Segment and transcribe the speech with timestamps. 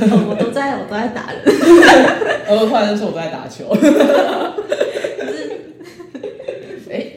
[0.00, 1.42] 哦 我都在，我都在打人。
[2.46, 3.68] 然 后突然就说我在打球。
[3.68, 3.80] 可
[5.30, 5.60] 是，
[6.90, 7.12] 哎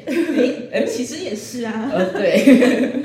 [0.72, 1.90] 哎，其实也是啊。
[1.94, 3.02] 呃，对。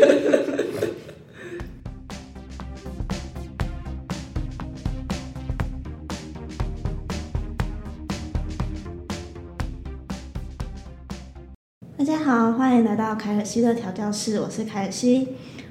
[11.96, 15.28] 大家好，欢迎来到凯尔西的调教室，我是凯尔西。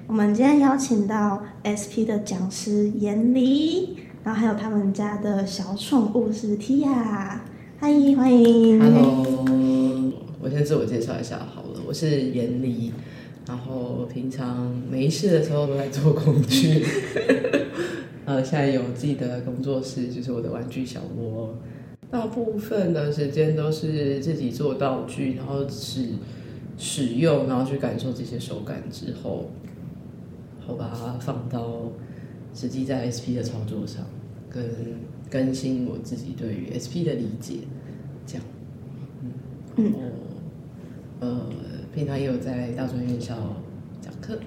[0.07, 6.87] 我们今天邀请到 SP 的讲师严离，然后还有他们家的小宠物是 Tia，
[7.77, 8.79] 嗨，欢迎。
[8.81, 12.93] Hello，我先自我介绍一下好了，我是严离，
[13.45, 16.85] 然后平常没事的时候都在做工具，
[18.23, 21.53] 呃，现在有自己的工作室，就是我的玩具小窝。
[22.09, 26.11] 大部分的时间都是自己做道具，然后使
[26.77, 29.66] 使用，然后去感受这些手感之后，然
[30.67, 31.91] 后把它放到
[32.53, 34.03] 实际在 SP 的操作上，
[34.49, 34.63] 跟
[35.29, 37.59] 更新我自己对于 SP 的理解，
[38.25, 38.43] 这样。
[39.75, 39.99] 嗯然后
[41.19, 41.41] 呃，
[41.93, 43.35] 平常也有在大专院校
[44.01, 44.39] 讲课。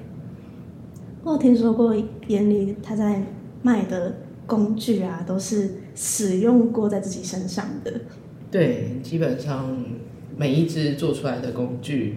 [1.23, 1.95] 我有听说过
[2.29, 3.23] 眼里他在
[3.63, 8.01] 卖的工具啊，都是使用过在自己身上的。
[8.51, 9.77] 对，基本上
[10.37, 12.17] 每一只做出来的工具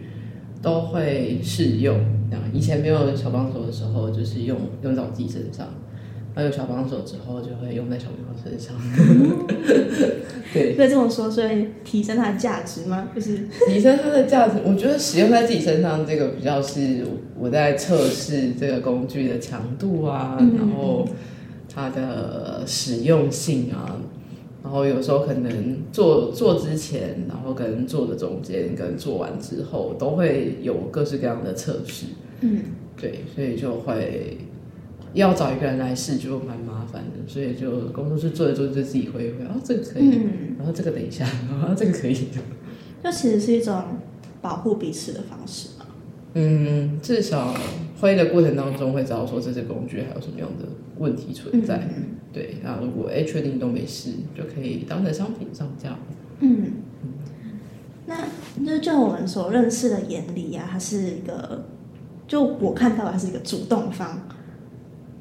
[0.61, 1.99] 都会试用。
[2.33, 5.67] 这样，以前没有小帮手的时候，就是用用在我自己身上；，
[6.33, 8.75] 然后有小帮手之后，就会用在小朋友身上。
[10.51, 13.09] 对，所以这么说，所以提升它的价值吗？
[13.13, 17.05] 就是提升它的价值，我觉得使用在自己身上，这个比较是
[17.37, 21.07] 我在测试这个工具的强度啊，嗯然后
[21.71, 23.97] 它的实用性啊，
[24.63, 32.05] 然后有时候可能做做之前，然后跟做的中间，跟做完之后，都会有各式各样的测试。
[32.43, 32.59] 嗯，
[32.95, 34.37] 对，所以就会
[35.13, 42.17] 要找一个人来试，就蛮麻烦的，所以就工作室做一做就自己会会，哦，这个可以，嗯，然后这个等一下，然后这个可以。
[43.01, 43.81] 这 其实是一种
[44.41, 45.85] 保护彼此的方式嘛。
[46.33, 47.55] 嗯，至少
[47.99, 50.65] 会的过程当中会知道说这些工具还有什么样的
[50.97, 51.77] 问题存在。
[51.95, 52.03] 嗯
[52.33, 55.95] 对，那如果哎确定都没事，就可以当成商品上架。
[56.39, 56.71] 嗯，
[58.07, 58.25] 那
[58.65, 61.65] 就就我们所认识的眼里啊，它是一个，
[62.27, 64.19] 就我看到的他是一个主动方，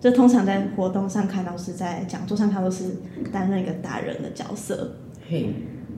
[0.00, 2.96] 就通常在活动上看到是在讲座上看到是
[3.32, 4.96] 担任一个达人的角色。
[5.28, 5.54] 嘿，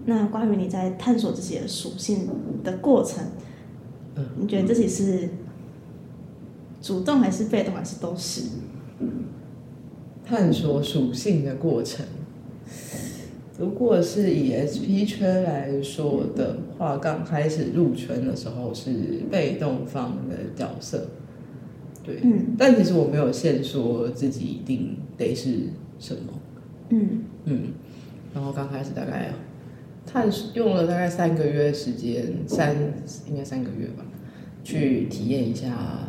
[0.07, 2.29] 那关于你在探索自己的属性
[2.63, 3.25] 的过程，
[4.17, 5.29] 嗯你觉得自己是
[6.81, 8.43] 主动还是被动，还是都是？
[10.27, 12.05] 探索属性的过程。
[13.59, 21.07] 如果是以 SP 圈来说的话，刚开始入圈的时候是被动方的角色，
[22.03, 22.57] 对，嗯。
[22.59, 25.69] 但其实我没有限说自己一定得是
[26.01, 26.33] 什么，
[26.89, 27.23] 嗯。
[27.45, 27.63] 嗯，
[28.35, 29.31] 然后刚开始大概
[30.05, 32.75] 探用了大概三个月时间，三
[33.29, 34.05] 应该三个月吧，
[34.65, 36.09] 去体验一下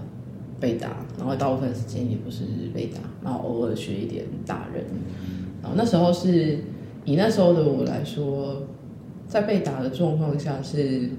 [0.60, 4.84] 被打，然后大部分时间也不是被打，然后偶尔学一点打人，
[5.62, 6.58] 然后那时候是
[7.06, 8.64] 以那时候的我来说，
[9.28, 11.10] 在被打的状况下是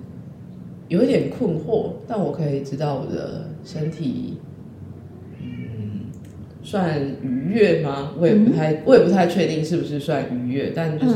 [0.89, 4.39] 有一点困惑，但我可以知道我的身体。
[5.41, 6.07] 嗯，
[6.63, 8.13] 算愉悦吗？
[8.19, 11.15] 我也不太，我也不太确定是不是算愉悦，但就是，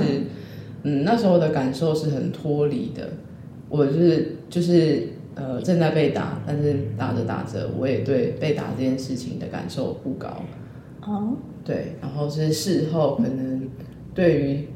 [0.85, 3.09] 嗯那时候的感受是很脱离的。
[3.69, 10.43] 我就是就是呃正在被打，但是打着打着，我也对被打这件事情的感受不高。
[11.03, 13.69] 哦对，然后是事后可能
[14.21, 14.69] 对于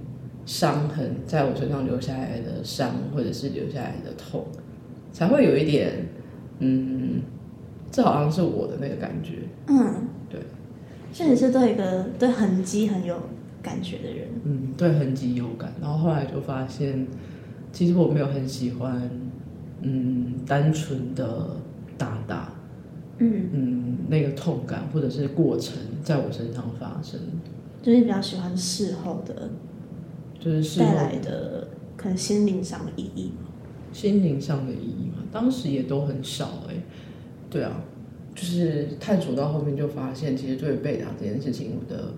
[0.47, 4.47] 伤痕在我身上留下来的伤，或者是留下来的痛，
[5.13, 6.07] 才会有一点，
[6.61, 7.21] 嗯，
[7.91, 9.41] 这好像是我的那个感觉。
[9.67, 10.41] 嗯，对，
[11.13, 13.21] 所以你是对一个对痕迹很有
[13.63, 14.29] 感觉的人。
[14.45, 17.07] 嗯，对痕迹有感，然后后来就发现，
[17.71, 19.11] 其实我没有很喜欢，
[19.83, 21.49] 嗯，单纯的
[21.99, 22.51] 打打，
[23.19, 27.21] 嗯，嗯，那个痛感或者是过程在我身上发生，
[27.85, 29.51] 就是比较喜欢事后的
[30.41, 33.33] 就是带来的可能心灵上的意义。
[33.93, 36.75] 心灵上的意义嘛，当时也都很少哎、
[37.51, 37.85] 对啊，
[38.35, 42.15] 就是探索到后面就发现，其实对于被打这件事情，我的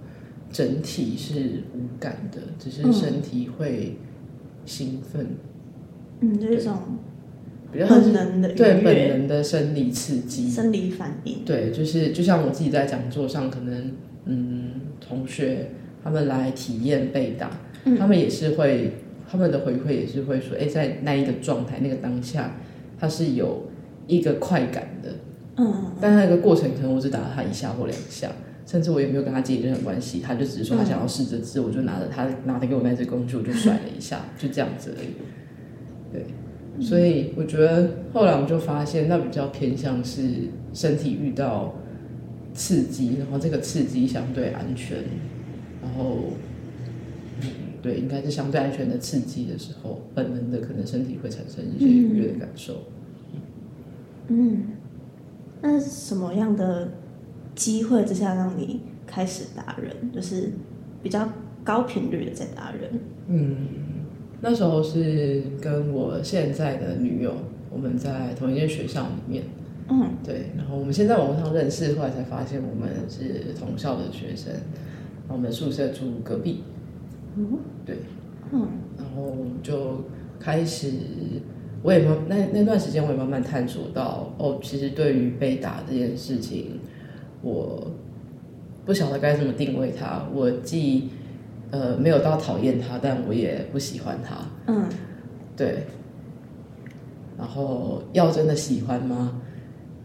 [0.53, 3.97] 整体是无感的，只是身体会
[4.65, 5.37] 兴奋，
[6.21, 6.79] 嗯，就是一种
[7.73, 11.45] 比较本能的愉对本、能的生理刺激，生理反应。
[11.45, 13.93] 对，就是就像我自己在讲座上，可能
[14.27, 14.71] 嗯，
[15.01, 15.71] 同学
[16.05, 17.51] 他们来体验被打，
[17.85, 17.97] 嗯。
[17.97, 18.93] 他们也是会，
[19.31, 22.57] 他们的回馈也是会说，哎、在那一个状态、那个当下，
[22.99, 23.65] 他是有
[24.07, 25.15] 一个快感的，
[25.57, 25.93] 嗯。
[26.01, 28.31] 但那个过程可能我只打了他一下或两下，
[28.67, 35.09] 甚至我也没有跟他建立任何关系，他就只是说他想要试这支，我就拿着他拿着给我那只工具，我就甩了一下，就这样子而已。
[36.13, 36.25] 对，
[36.85, 40.23] 所以我觉得后来我就发现，那比较偏向是
[40.73, 41.75] 身体遇到
[42.57, 44.97] 刺激，然后这个刺激相对安全，
[45.83, 46.31] 然后
[47.43, 47.49] 嗯，
[47.83, 52.85] 对，应该是相对安全的刺激的时候，本能的可能身体会产生一些愉悦的感受。
[54.29, 54.65] 嗯，
[55.61, 56.93] 那什么样的
[57.55, 60.11] 机会之下让你开始打人？
[60.11, 60.51] 就是
[61.03, 61.29] 比较
[61.63, 62.99] 高频率的在打人。
[63.29, 63.57] 嗯，
[64.41, 67.35] 那时候是跟我现在的女友，
[67.71, 69.45] 我们在同一间学校里面。
[69.89, 76.65] 嗯，对，然后我们先在网络上认识，后来才发现我们是同校的学生，然后我们宿舍住隔壁。
[77.37, 77.99] 嗯，对，
[78.53, 78.69] 嗯
[78.99, 80.05] 然后就
[80.41, 80.91] 开始，
[81.83, 86.81] 我也慢那那段时间我也慢慢探索到，哦，其实对于被打这件事情，
[87.43, 87.87] 我
[88.85, 90.27] 不晓得该怎么定位它。
[90.35, 91.11] 我既
[91.71, 94.37] 呃没有到讨厌他，但我也不喜欢他。
[94.67, 94.85] 嗯
[95.57, 95.85] 对，
[97.39, 99.41] 然后要真的喜欢吗？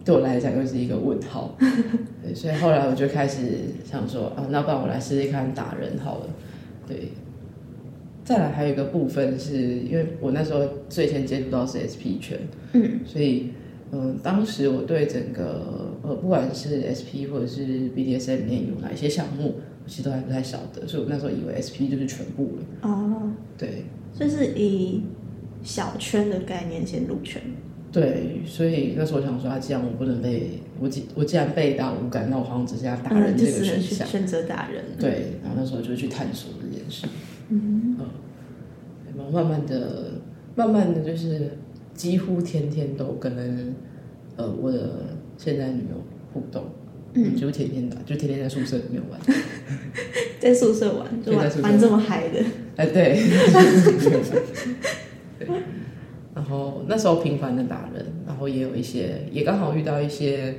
[0.03, 1.56] 对我来讲又是一个问号。
[2.24, 3.42] 对，所以后来我就开始
[3.83, 6.30] 想说啊，那不然我来试试看打人好了。
[6.88, 7.09] 对，
[8.24, 12.38] 再来还有一个部分是因为我那时候最先接触到是 SP 圈，
[12.74, 13.51] 嗯所以
[13.94, 17.62] 嗯、当时我对整个呃不管是 SP 或者是
[17.92, 22.89] BDSM 里面有哪一些项目，我其实都还不太晓得，所以我那时候以为 SP 就是全部了。
[22.89, 23.83] 哦，对，
[24.18, 25.01] 就是以
[25.62, 27.42] 小圈的概念先入圈。
[27.91, 34.07] 对，所以那时候我想说，啊，既然我不能被我既我既然被打无感，那我好像只剩下打人嗯，就这个选项。
[34.07, 37.05] 去选择打人。，对，然后那时候就去探索这件事，
[37.49, 37.97] 嗯
[39.17, 40.11] 然后慢慢的、
[40.55, 41.57] 慢慢的就是
[41.93, 43.75] 几乎天天都跟
[44.38, 46.01] 呃我的现在女友
[46.33, 46.63] 互动，
[47.13, 49.19] 嗯，几乎天天打，就天天在宿舍里面玩。
[50.39, 52.39] 在宿舍玩，就玩玩这么嗨的。
[52.77, 53.19] 哎，对，
[55.38, 55.47] 对。
[56.33, 60.55] 然后那时候频繁的打人，然后也有一些，也刚好遇到一些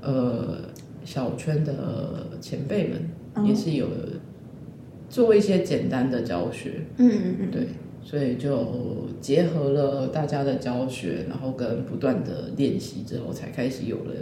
[0.00, 0.58] 呃
[1.04, 3.86] 小圈的前辈们，哦也是有
[5.08, 7.66] 做一些简单的教学，嗯嗯嗯，对，
[8.02, 14.12] 所以就结合了大家的教学，然后跟不断的练习之后，才开始有了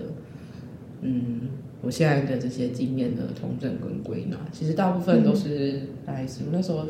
[1.03, 1.41] 嗯
[1.83, 4.37] 我现在的这些经验的统整跟归纳。
[4.53, 6.85] 其实大部分都是大概是我那时候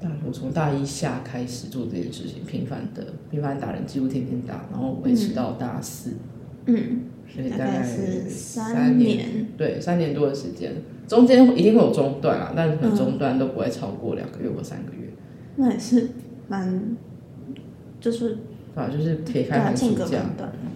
[0.00, 6.12] 大我从大一下开始做这件事情，频繁的频繁打人，几乎天天打，然后维持到大四，
[6.66, 9.46] 嗯，所以大大概三三年年。
[9.56, 10.72] 对，三年多的时间，
[11.08, 15.08] 中间一定会有中断啊，但可能中断都不会超过两个月或三个月。
[15.56, 16.10] 那也是
[16.46, 16.96] 蛮，
[18.00, 18.38] 就是
[18.74, 20.22] 反正就是撇开寒暑假，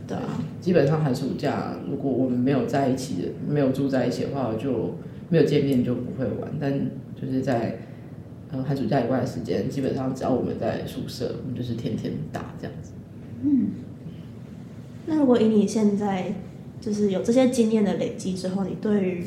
[0.08, 4.96] 对啊，基本上寒暑假如果我们没有在一起的，没有住在一起的话，就
[5.28, 6.50] 没有见面就不会玩。
[6.60, 6.72] 但
[7.14, 7.78] 就是在
[8.52, 12.92] 呃寒暑假以外的时间，基本上只要我们在宿舍，我们就是天天打这样子。
[13.44, 13.70] 嗯
[15.06, 16.32] 那如果以你现在
[16.80, 19.24] 就是有这些经验的累积之后，你对于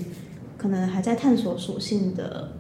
[0.58, 2.54] 可能还在探索属性的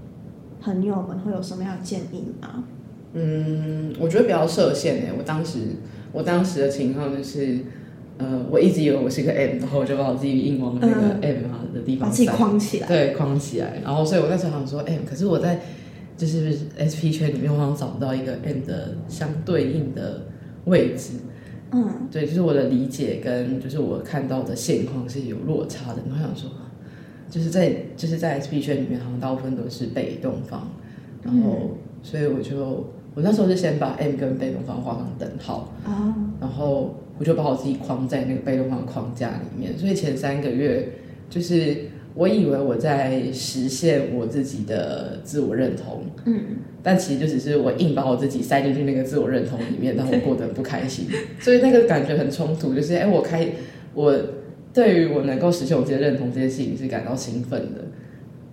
[0.62, 2.66] 朋友们会有什么样的建议吗？
[3.14, 5.14] 嗯，我觉得比较设限诶。
[5.18, 5.60] 我当时
[6.12, 7.60] 我当时的情况就是，
[8.18, 12.28] 呃，我一直以为我是个 M，然后我就把我自己硬往那个嗯 M 啊的地方把自己。
[12.28, 12.88] 框起来。
[12.88, 13.80] 对，框起来。
[13.82, 15.62] 然后，所以我那时候想说，M，可是我在
[16.18, 20.22] 就是 SP 圈里面，我好像找不到一个 M 的相对应的
[20.66, 21.14] 位置。
[21.72, 26.02] 嗯对，就是我的理解跟就是我看到的现况是有落差的。
[26.08, 26.50] 然后想说，
[27.30, 30.68] 就是在就是在 SP 圈里面，好像大部分都是被动方。
[31.22, 35.74] 然后，所以我就我那时候就先把 M 跟被动方画上等号。
[35.84, 40.88] 啊，然后我就把我自己框在那个被动方框架里面，所以前三个月
[41.30, 46.42] 就是我以为我在实现我自己的自我认同，嗯。
[46.82, 51.08] 但其实就只是我硬把我自己塞进去那个自我认同里面，让我过得很不开心，
[51.42, 53.48] 所以那个感觉很冲突，就是哎，我开
[53.94, 54.16] 我
[54.72, 57.82] 对于我能够实现我自己的认同这件事情是感到兴奋的，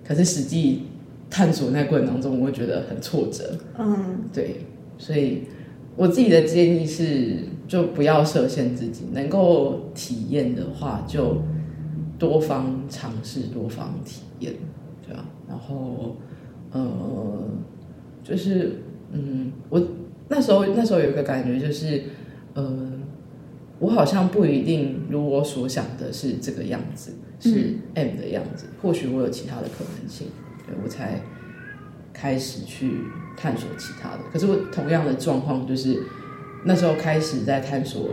[0.03, 0.85] 可是实际
[1.29, 3.59] 探索那个过程当中，我会觉得很挫折。
[3.79, 4.25] 嗯。
[4.33, 4.63] 对，
[4.97, 5.43] 所以
[5.95, 7.37] 我自己的建议是，
[7.69, 11.43] 就不要设限自己，能够体验的话，就
[12.23, 14.55] 多方尝试，多方体验，
[15.05, 15.25] 对啊。
[15.49, 16.15] 然后，
[16.71, 17.49] 呃，
[18.23, 18.77] 就是，
[19.11, 19.83] 嗯，我
[20.29, 22.05] 那时候那时候有一个感觉，就是，
[22.55, 22.93] 呃，
[23.81, 27.11] 我好像不一定如我所想的是这个样子，
[27.41, 30.29] 是 M 的样子，或许我有其他的可能性，
[30.65, 31.21] 对我才
[32.13, 33.01] 开始去
[33.37, 34.19] 探索其他的。
[34.33, 36.01] 可是我同样的状况就是，
[36.65, 38.11] 那时候开始在探索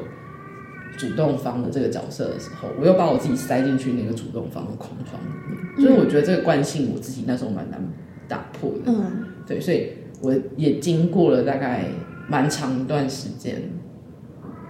[0.98, 7.81] 主动方的这个角色的时候，我又把我自己塞进去那个主动方的框框里面，所以我觉得这个惯性我自己那时候蛮难
[8.27, 8.91] 打破的。
[8.91, 9.25] 嗯。
[9.48, 9.89] 对，所以
[10.22, 11.86] 我也经过了大概
[12.27, 13.55] 蛮长一段时间，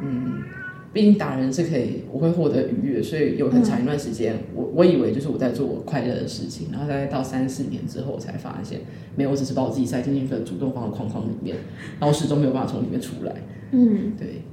[0.01, 0.41] 嗯，
[0.93, 8.79] 毕竟打人是可以，我会获得愉悦，所以有很长一段时间，我我以为就是我在做我快乐的事情，然后大概到三四年之后，我才发现
[9.17, 11.57] 没有，我只是把我自己塞进去一个主动方的框框里面，
[11.99, 13.35] 然后始终没有办法从里面出来。
[13.71, 14.43] 嗯，对，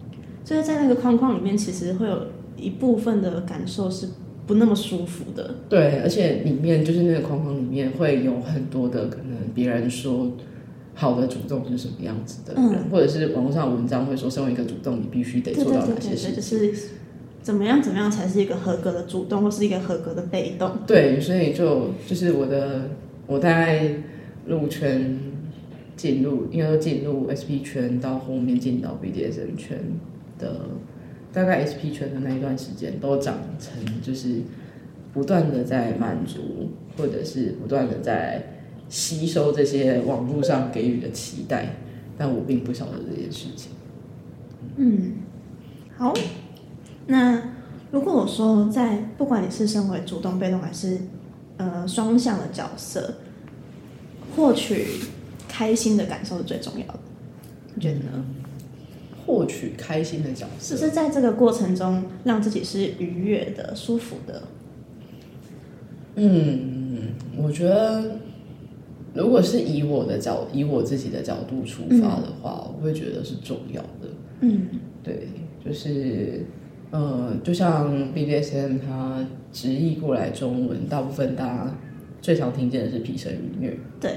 [0.46, 4.10] 所以在那个框框里面，其实会有一部分的感受是
[4.46, 5.56] 不那么舒服的。
[5.68, 10.30] 对，而且里面就是那个框框里面会有很多的可能别人说
[10.94, 16.36] 好的主动是什么样子的人，或者是网络上文章会说，身为一个主动，你必须得做到哪对对对对，些事情。
[16.36, 16.88] 就是
[17.42, 20.70] 怎么样怎么样才是一个合格的主动，或是一个合格的被动。
[20.86, 22.90] 对，所以就就是我的，
[23.26, 23.88] 我大概
[24.46, 25.18] 入圈
[25.96, 29.78] 进入，应该说进入 SP 圈到后面进到 BDSM 圈
[30.38, 30.60] 的，
[31.32, 34.42] 大概 SP 圈的那一段时间，都长成就是
[35.12, 41.76] 不断的在满足，或者是不断的在吸收这些网络上给予的期待，
[42.16, 43.72] 但我并不晓得这件事情。
[44.76, 45.14] 嗯，
[45.96, 46.14] 好。
[47.06, 47.40] 那
[47.92, 50.98] 如果我说在不管你是身为主动、被动还是
[51.56, 53.14] 呃双向的角色，
[54.34, 54.86] 获取
[55.48, 57.00] 开心的感受是最重要的，
[57.74, 58.24] 你觉得呢？
[59.26, 64.42] 获取开心的角色只，是在这个过程中让自己是愉悦的、舒服的。
[66.14, 68.18] 嗯，我觉得，
[69.14, 74.08] 如果是以我的角，以我自己的角度出发的话，我会觉得是重要的。
[74.40, 74.68] 嗯
[75.02, 75.28] 对，
[75.64, 76.44] 就是，
[76.90, 81.74] 呃，就像 BDSM 它直译过来中文，大部分大家
[82.20, 84.12] 最常听见的是皮绳愉虐，对，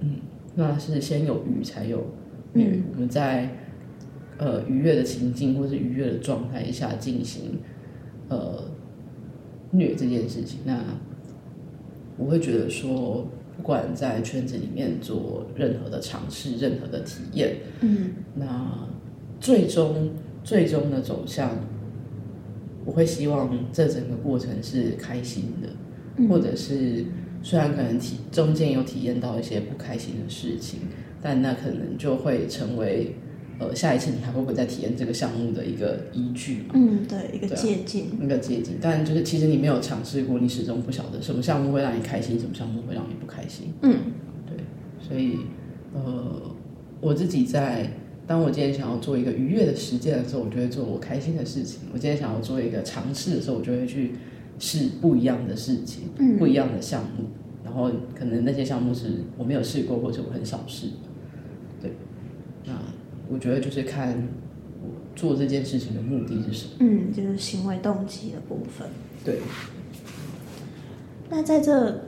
[0.00, 0.16] 嗯
[0.54, 2.04] 那是先有愉才有
[2.52, 2.66] 虐。
[2.66, 3.48] 嗯我们在
[4.38, 7.58] 呃愉悦的情境或是愉悦的状态下进行
[8.28, 8.64] 呃
[9.70, 10.82] 虐这件事情，那
[12.16, 18.10] 我会觉得说，不管在圈子里面做任何的尝试、任何的体验，嗯。
[18.34, 18.88] 那
[19.40, 20.10] 最终
[20.42, 21.50] 最终的走向，
[22.84, 25.68] 我会希望这整个过程是开心的，
[26.16, 26.28] 嗯。
[26.28, 27.04] 或者是
[27.42, 30.80] 虽然可能体中间有体验到一些不开心的事情，
[31.22, 33.14] 但那可能就会成为
[33.58, 38.04] 呃下一次你还会不会再体验这个项目的一个依据嘛，嗯，对，一个借鉴。
[38.22, 38.76] 一个借鉴。
[38.80, 43.72] 但就是其实你没有尝试过，你始终不晓得什么项目会让你开心，什么项目会让你不开心。
[43.82, 43.96] 嗯
[44.46, 44.56] 对
[45.00, 45.38] 所以，
[45.92, 46.40] 呃，
[47.00, 47.90] 我自己在
[48.26, 54.12] 当我今天想要做一个愉悦的实践的时候，我就会做我开心的事情；我今天想要做一个尝试的时候，我就会去
[54.58, 57.24] 试不一样的事情，嗯不一样的项目。
[57.64, 60.88] 然后可能那些项目是我没有试过，或者我很少试。
[61.82, 61.92] 对，
[62.64, 62.72] 那
[63.30, 64.28] 我觉得就是看
[64.82, 66.72] 我做这件事情的目的是什么。
[66.80, 68.88] 嗯，就是行为动机的部分。
[69.24, 69.40] 对，
[71.28, 72.02] 那在这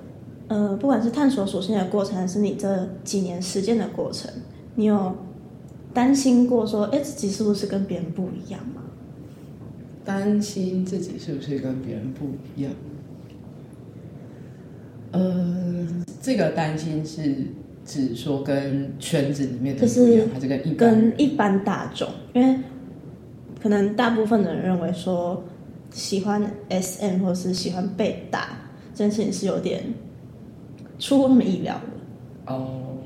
[0.49, 4.31] 呃，不管是探索属性的过程，还是你这几年实践的过程，
[4.77, 5.17] 你有
[5.93, 8.83] 担心过说，哎，自己是不是跟别人不一样吗？
[10.05, 12.73] 担心自己是不是跟别人不一样？
[15.12, 15.87] 呃，
[16.23, 17.47] 这个担心是
[17.91, 22.57] 指说跟圈子里面的就是不一样，还是跟一般跟一般大众，因为
[23.61, 25.43] 可能大部分的人认为说，
[25.91, 28.51] 喜欢 SM 或是喜欢被打
[28.95, 29.83] 这件事情是有点
[31.01, 32.55] 出乎他们意料的。
[32.55, 32.99] 哦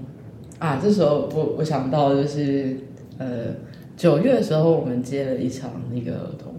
[0.58, 2.76] 啊，这时候我我想到就是
[3.16, 3.54] 呃
[3.96, 6.54] 九月的时候，我们接了一场那个同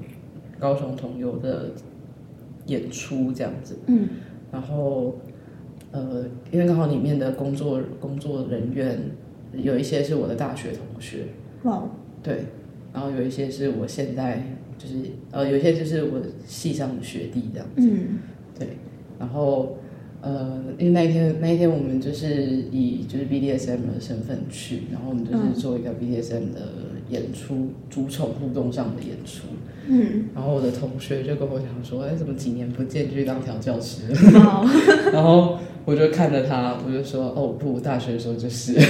[0.60, 1.72] 高雄同游的
[2.66, 4.10] 演出，这样子，嗯
[4.52, 5.16] 然后
[5.96, 9.00] 呃，因为刚好里面的工作工作人员
[9.54, 11.20] 有一些是我的大学同学，
[11.64, 11.84] 哇，
[12.22, 12.46] 对，
[12.94, 14.44] 然后有一些是我现在
[14.78, 14.96] 就是
[15.32, 18.20] 呃，有一些就是我系上的学弟这样，嗯。
[18.58, 18.68] 对，
[19.20, 19.78] 然后
[20.22, 26.62] 呃，因为那一天那一天我们就是以就是 BDSM 的身份去，然后我们就是做一个 BDSM 的
[27.10, 29.48] 演出，主宠互动上的演出，
[29.88, 34.14] 嗯，然后我的同学就跟我讲说，哎，怎么几年不见去当调教师？
[34.40, 34.66] 好，
[35.12, 38.74] 然后我就看着他，我就说，哦不，我大学的时候就是。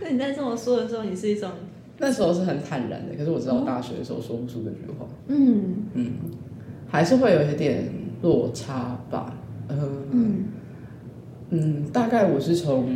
[0.00, 1.50] 那你在这么说的时候，你是一种
[1.98, 5.64] 那时候是很坦然的，可是我知道我大学的时候说不出这句话，嗯。
[5.94, 6.12] 嗯，
[6.88, 7.88] 还是会有一点
[8.22, 9.34] 落差吧，
[9.68, 9.76] 呃，
[10.10, 10.44] 嗯。
[11.50, 12.88] 嗯，大概我是从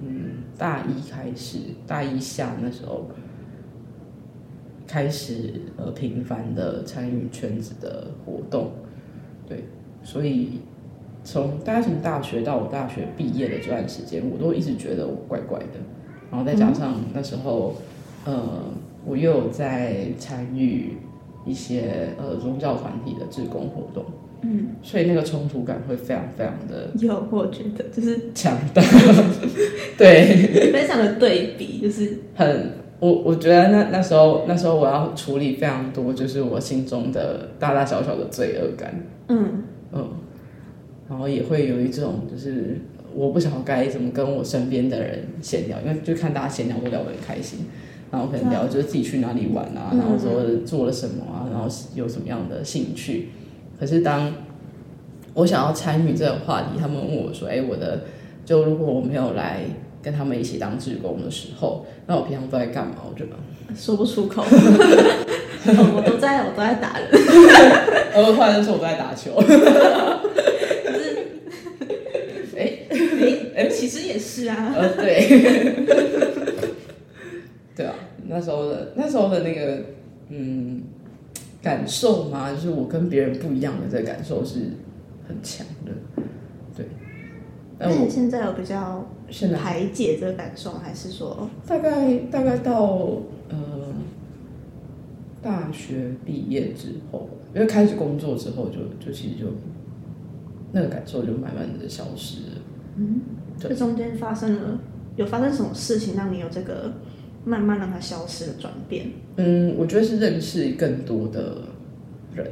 [0.00, 3.08] 嗯大一开始，大一下那时候
[4.86, 8.70] 开始呃频繁的参与圈子的活动，
[9.48, 9.64] 对，
[10.02, 10.60] 所以
[11.24, 15.78] 从大概从大学到我大学毕业的这段时间，我都一直觉得我怪怪的，
[16.30, 17.76] 然后再加上那时候
[18.24, 18.64] 呃
[19.04, 20.96] 我又有在参与
[21.44, 24.04] 一些呃宗教团体的志工活动，
[24.42, 28.82] 嗯，所以那个冲突感会非常非常的有，我觉得就是强大，
[29.96, 39.62] 对，非常的对比，就是很我我觉得那那时候那时候我要处理非常多，就是我心中的大大小小的罪恶感，嗯。
[39.92, 40.08] 嗯，
[41.08, 42.80] 然后也会有一种就是
[43.14, 47.60] 我不晓得该怎么跟我身边的人闲聊，因为就看大家闲聊都聊得很开心，
[48.10, 49.98] 然后可能聊就是自己去哪里玩啊，嗯。
[49.98, 53.28] 然后说做了什么啊，然后有什么样的兴趣。
[53.78, 54.32] 可是当
[55.34, 58.00] 我想要参与这个话题，他们问我说：“哎，我的
[58.44, 59.60] 就如果我没有来
[60.06, 63.26] 跟他们一起当志工的时候，那我平常都在干嘛？”我就
[63.74, 64.40] 说不出口。
[64.40, 64.46] 哦
[65.96, 67.08] 我都在，我都在打人。
[68.12, 69.34] 然 后突然就说我都在打球。
[69.34, 69.42] 可
[70.92, 71.26] 是
[72.56, 72.78] 哎
[73.56, 74.72] 哎，其实也是啊。
[74.76, 75.26] 呃，对，
[77.74, 77.92] 对啊，
[78.28, 79.78] 那时候的那时候的那个
[80.28, 80.84] 嗯
[81.60, 84.70] 感受嘛，就是我跟别人不一样的这个感受是
[85.26, 85.90] 很强的，
[86.76, 86.86] 对。
[87.76, 93.94] 但我现在有比较现在排解这个感受，还是说，大概大概到呃
[95.42, 99.46] 大学毕业之后，因为开始工作之后就，就其实就
[100.72, 102.52] 那个感受就慢慢的消失了。
[102.96, 103.20] 嗯。
[103.58, 104.78] 这中间发生了
[105.16, 106.92] 有发生什么事情让你有这个
[107.42, 109.06] 慢慢让它消失的转变？
[109.36, 111.62] 嗯，我觉得是认识更多的
[112.34, 112.46] 人，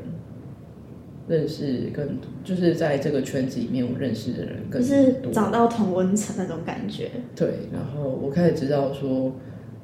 [1.26, 5.32] 认识更多，就是在这个圈子里面，我认识的人更多就是多。
[5.32, 7.10] 找到同温层那种感觉。
[7.34, 9.32] 对，然后我开始知道说，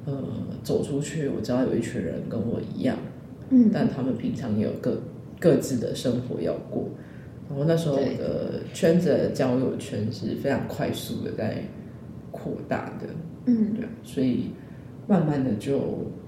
[0.05, 0.23] 呃，
[0.63, 2.97] 走出去，我知道有一群人跟我一样，
[3.49, 5.01] 嗯，但他们平常也有各
[5.39, 6.89] 各自的生活要过。
[7.49, 11.63] 然后那时候我的圈子的交友圈是非常快速的在
[12.29, 13.07] 扩大的，
[13.47, 14.51] 嗯对啊，所以
[15.05, 15.81] 慢慢的就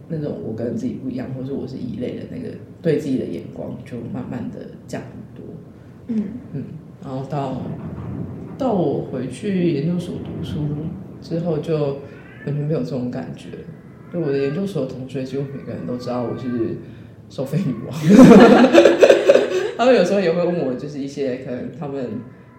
[0.09, 2.53] 那种我跟自己不一样，或者我是异类的那个
[2.83, 5.55] 对自己的眼光就慢慢的降很多。
[6.07, 6.23] 嗯
[6.53, 6.63] 嗯，
[7.01, 7.61] 然后到
[8.57, 10.59] 到我回去研究所读书
[11.21, 11.99] 之后，就
[12.45, 13.47] 完全没有这种感觉。
[14.13, 16.77] 就我的研究所同学，几乎每个人都知道我是
[17.29, 17.97] 收费女王。
[19.75, 22.07] 他们有时候也会问我，就是一些可能他们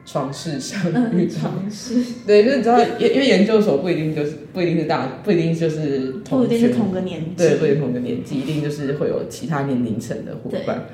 [0.06, 1.94] 床事上遇嗯，到，尝试
[2.26, 7.34] 对，就是你知道，因因为研究所不一定就是不一定是大，不一定就是不一定是同个年纪。
[7.36, 10.84] 对，不一定同个年纪，一定就是会有其他年龄层的伙伴。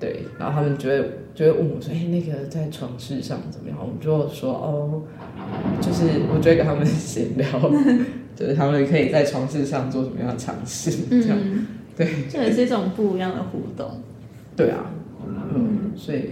[0.00, 5.02] 对，然后他们就会就会问我说：“哎、那个在床事上怎么样？”我们就说：“哦，
[5.80, 7.46] 就是我就会跟他们闲聊，
[8.34, 11.38] 就是他们可以在床事上做什么样的尝试，这样。
[11.40, 14.02] 嗯，对，这也是一种不一样的互动。
[14.56, 14.90] 对啊，
[15.24, 16.30] 嗯，所以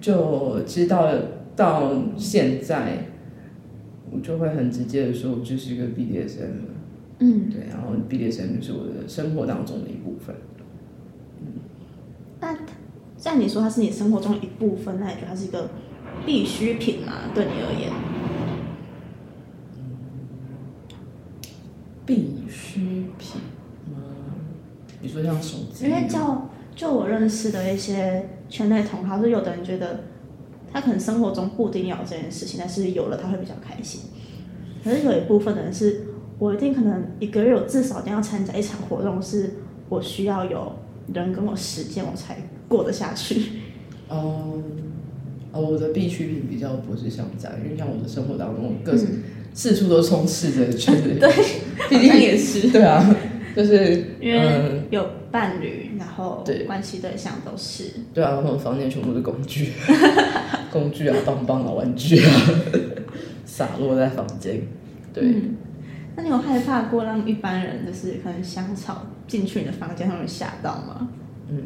[0.00, 1.20] 就知道了
[1.60, 3.04] 到现在，
[4.10, 6.70] 我就会很直接的说，我就是一个 BDSM。
[7.18, 10.34] 嗯，对，然后 BDSM 就是我的生活当中的一部分。
[12.40, 12.56] 那
[13.18, 15.68] 在你说它是你生活中的一部分，那你觉得它是一个
[16.24, 17.12] 必需品吗？
[17.34, 17.92] 对你而言？
[22.06, 22.80] 必需
[23.18, 23.42] 品
[23.92, 23.98] 吗？
[25.02, 25.98] 你说像手机因吗？
[25.98, 26.18] 为就
[26.74, 30.04] 就我认识的一些圈内同行，是有的人觉得
[30.72, 34.02] 他可能生活中不一定要有这件事情，但是有了他会比较开心。
[34.82, 36.06] 可是有一部分的人是，
[36.38, 39.50] 我一定可能一个月我至少一定要参加一场活动，是
[39.88, 40.72] 我需要有
[41.12, 42.36] 人跟我实践，我才
[42.68, 43.42] 过得下去。
[44.08, 44.62] 哦
[45.52, 48.96] 哦，我的必需品比较不是像这样，因为像我的生活当中，各、
[49.52, 51.16] 四处都充斥着圈子。
[51.18, 51.28] 对，
[51.90, 53.14] 毕竟也是，对啊，
[53.56, 57.84] 就是因为嗯，有伴侣，然后对关系对象都是。
[58.14, 59.72] 对啊，我们房间全部是工具，
[60.72, 62.30] 工具啊，棒棒啊，玩具啊，
[63.44, 64.60] 洒落在房间。
[65.12, 65.56] 对，嗯，
[66.16, 71.08] 那你有害怕过让一般人就是可能香草进去你的房间，他们吓到吗？
[71.48, 71.62] 嗯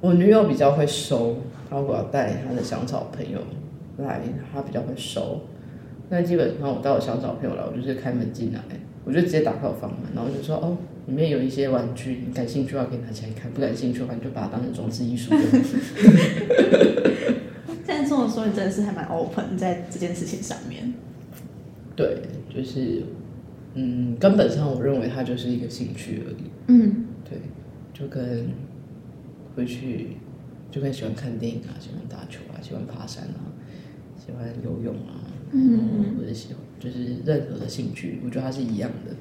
[0.00, 1.36] 我女友比较会收，
[1.68, 3.38] 她如果要带她的香草朋友
[3.98, 5.42] 来，她比较会收。
[6.08, 8.60] 那基本上我带我香草朋友来，我就是开门进来，
[9.04, 10.78] 我就直接打开我房门，然后就说哦，
[11.10, 15.42] 里面有一些玩具，你感兴趣的话可以拿起来看，不感兴趣的话你就把它当成装置艺术用。
[17.84, 20.94] 这样这么说，你真的是还蛮 open 在这件事情上面。
[21.96, 23.02] 对，就是
[23.74, 26.44] 嗯，根本上我认为它就是一个兴趣而已。
[26.68, 27.40] 嗯对，
[27.92, 28.46] 就跟
[29.56, 30.10] 回去
[30.70, 33.50] 就跟喜欢看电影啊，喜欢打球啊，喜欢爬山啊，
[34.16, 39.16] 喜欢游泳啊，嗯，或者喜欢就是任何的兴趣，我觉得它是一样的。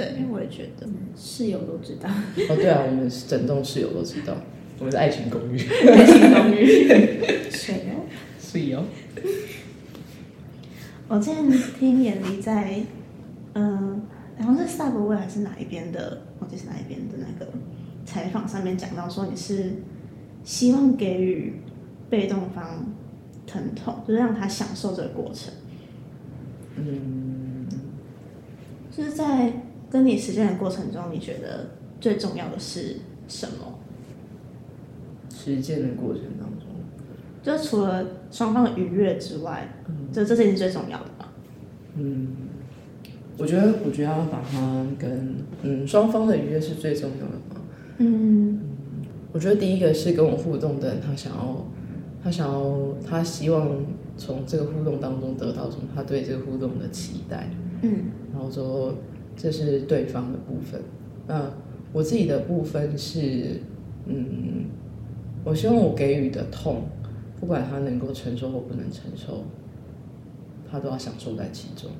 [0.00, 0.86] 对，我也觉得。
[1.16, 4.34] 室友都知道，哦，对啊，我们整栋室友都知道，
[4.78, 6.88] 我们是爱情公寓，爱情公寓。
[7.52, 8.08] 水哦，
[8.40, 8.84] 是哦。
[11.08, 12.80] 我之前听眼离在，
[13.54, 14.00] 嗯、
[14.38, 17.52] 好像是 Subway 还是哪一边的，忘记是哪一边的那个
[18.06, 19.72] 采访上面讲到说你是
[20.44, 21.54] 希望给予
[22.08, 22.86] 被动方
[23.46, 25.52] 疼痛，就是让他享受这个过程。
[26.76, 27.66] 嗯，
[28.90, 29.52] 就是在
[29.90, 32.96] 跟你实践的过程中，你觉得最重要的是
[33.28, 33.78] 什么？
[35.30, 36.68] 实践的过程当中，
[37.42, 39.68] 就除了双方的愉悦之外，
[40.12, 41.32] 这这是你最重要的吧？
[41.96, 42.28] 嗯，
[43.38, 47.62] 我觉得我觉得要把它跟嗯双方的愉悦是最重要的嘛。
[47.98, 48.60] 嗯
[49.32, 51.66] 我觉得第一个是跟我互动的人，他想要，
[52.22, 52.76] 他想要，
[53.08, 53.68] 他希望
[54.18, 57.48] 从这个互动当中得到什么，他对这个互动的期待，
[57.82, 58.94] 嗯然后说
[59.36, 60.80] 这是对方的部分。
[61.26, 61.50] 那
[61.92, 63.60] 我自己的部分是，
[64.06, 64.66] 嗯，
[65.44, 66.82] 我希望我给予的痛，
[67.40, 69.44] 不管他能够承受或不能承受，
[70.70, 71.90] 他都要享受在其中。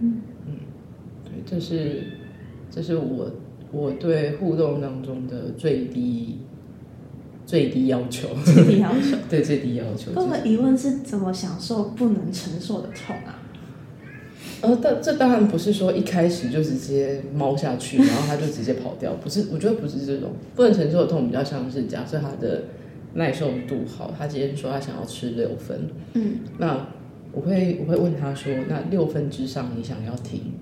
[0.00, 0.52] 嗯嗯
[1.24, 2.02] 对，这是
[2.70, 3.30] 这是我
[3.72, 6.38] 我对互动当中的最低
[7.44, 9.16] 最低要求，最低要求。
[9.30, 10.10] 对最低要求。
[10.14, 13.35] 我有个疑问是怎么享受不能承受的痛啊？
[14.66, 22.64] 呃，但这当然不是说一开始就直接猫下去，然后他就直接跑掉，不是，我觉得不是这种不能承受的痛，比较像是假设他的
[23.14, 26.86] 耐受度好，他今天说他想要吃六分，嗯那
[27.32, 30.52] 我会我会问他说，那六分之上你想要停，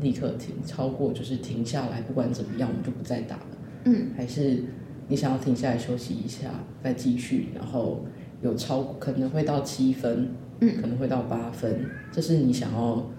[0.00, 3.46] 立刻停，超过就是停下来，不管怎么样我们就不再打了，
[3.84, 4.62] 嗯还是
[5.08, 6.48] 你想要停下来休息一下，
[6.82, 8.04] 再继续，然后
[8.40, 10.28] 有超可能会到七分，
[10.60, 13.10] 嗯可能会到八分，这是你想要，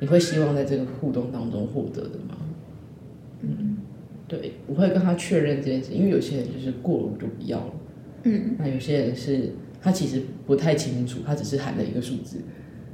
[0.00, 2.36] 你会希望在这个互动当中获得的吗？
[3.42, 3.76] 嗯，
[4.26, 7.72] 对，我会跟他确认这件事，因为有些人就是过了我就不要了，
[8.24, 8.56] 嗯。
[8.58, 12.38] 那有些人是他其实不太清楚，他只是喊了一个数字，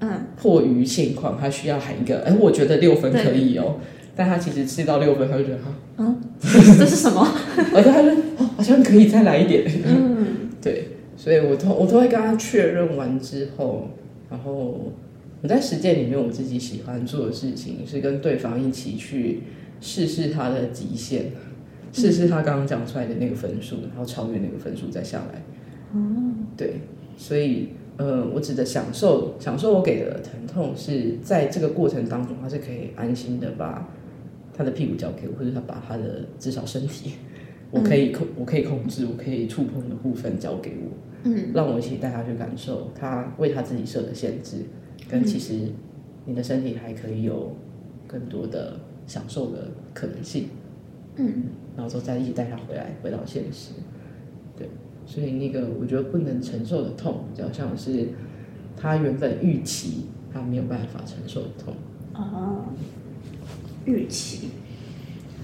[0.01, 0.27] 嗯。
[0.37, 3.77] 迫于现况，他需要喊一个，哎，我觉得六分可以哦，
[4.15, 7.27] 但他其实吃到六分，他就觉得哈，嗯，这是什么？
[7.75, 10.51] 而且他说哦，好像可以再来一点，嗯。
[10.61, 13.89] 对，所以我都我都会跟他确认完之后，
[14.31, 14.93] 然后
[15.45, 19.43] 我在实践里面我自己喜欢做的事情是跟对方一起去
[19.79, 21.25] 试试他的极限，
[21.93, 25.43] 试试他刚刚讲出来的那个分数，然后超越那个分数再下来。
[25.93, 26.81] 哦对，
[27.19, 33.87] 所以呃，我指的享受，享受我给的疼痛是在这个过程当中，他是可以安心的把
[34.55, 37.17] 他的屁股交给我，或者他把他的至少身体，
[37.71, 40.91] 我可以控，我可以控制，我可以触碰的部分交给我，
[41.25, 44.57] 嗯让我一起带他去感受他为他自己设的限制，
[45.09, 45.71] 跟其实
[46.27, 47.57] 你的身体还可以有
[48.07, 50.49] 更多的享受的可能性。
[51.17, 51.45] 嗯
[51.77, 53.73] 然后之后再一起带他回来，回到现实。
[54.57, 54.69] 对，
[55.07, 58.09] 所以那个我觉得不能承受的痛，比较像是
[58.77, 61.75] 他原本预期他没有办法承受的痛。
[62.15, 62.67] 哦，
[63.85, 64.51] 预期，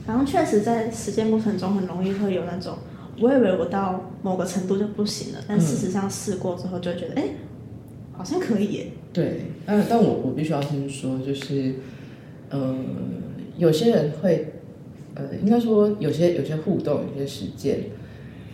[0.07, 2.79] 然后确实在实践过程中很容易会有那种，
[3.21, 7.25] 我以为我到某个程度就不行了，但事实上试过之后就会觉得，哎、
[8.21, 8.87] 好像可以耶。
[9.15, 11.77] 对，但但我我必须要先说，就是，
[12.51, 12.77] 呃，
[13.57, 14.53] 有些人会，
[15.15, 17.79] 呃，应该说有些有些互动，有些实践，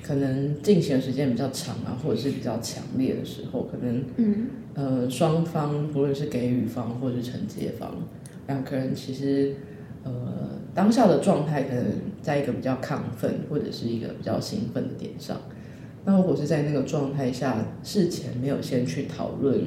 [0.04, 7.92] 可能进行的时间比较长啊，或者是比较强烈的时候，可能嗯呃，双方不论是给予方或者是承接方，
[8.46, 9.56] 两个人其实
[10.04, 10.12] 呃
[10.76, 11.84] 当下的状态可能
[12.22, 15.36] 在一个比较亢奋或者是一个比较兴奋的点上。
[16.06, 19.60] 那如果是在那个状态下，事前没有先去讨论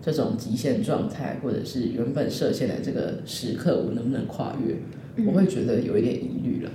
[0.00, 6.70] 这种极限状态，或者是原本设限的这个时刻，我能不能跨越，我会觉得有一点疑虑了。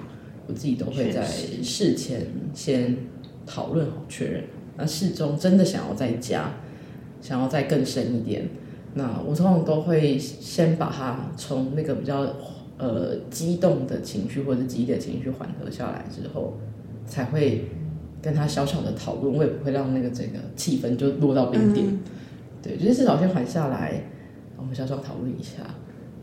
[0.48, 2.98] 我自己都会在事前先
[3.46, 4.44] 讨论好确认，
[4.76, 6.52] 那事中真的想要再加。
[7.22, 8.50] 想要再更深一点，
[8.96, 12.36] 那我通常都会先把它从那个比较
[12.78, 16.58] 呃激动的情绪或者激烈的情绪缓和下来之后，
[17.06, 17.70] 才会
[18.24, 21.86] 跟他小小的讨论，我也不会让那个整个气氛就落到冰点。
[21.86, 22.00] 嗯
[22.64, 24.04] 对，就是至少先缓下来，
[24.56, 25.58] 我们小小讨论一下。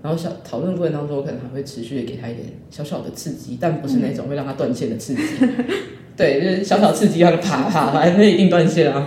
[0.03, 5.21] 然后小讨论过程当中，我可能还会持续的给他一点小小的刺激，但不是那种会让他断线的刺激。
[6.17, 9.07] 对，就是小小刺激，他就啪啪啪，那一定断线啊。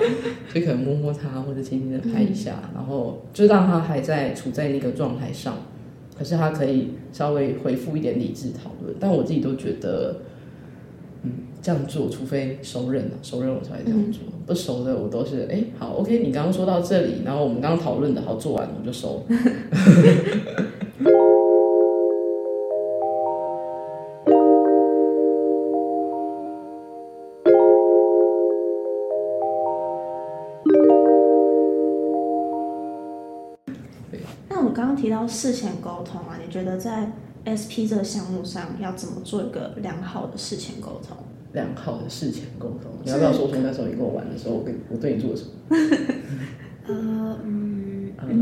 [0.54, 5.58] 就可能摸摸他，或者轻轻的拍一下，然后就让他还在处在那个状态上，
[6.16, 8.96] 可是他可以稍微回复一点理智讨论。
[9.00, 10.18] 但我自己都觉得，
[11.24, 11.32] 嗯，
[11.62, 19.24] 这样做，除非熟人啊，熟人我才会这样做，不熟的我都是，哎，好，OK，你刚刚说到这里，然后我们刚刚讨论的好做完，我就收。
[34.50, 37.10] 那我刚刚提到事前沟通啊，你觉得在
[37.46, 41.18] SP 这个项目上要怎么做一个良好的事前沟通？
[41.54, 45.52] 良好的事前沟通，你要不要说说那时候你跟我玩的时候，我跟我对你做了什么？
[46.88, 48.34] 呃，嗯嗯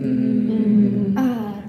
[0.00, 1.62] 嗯嗯啊，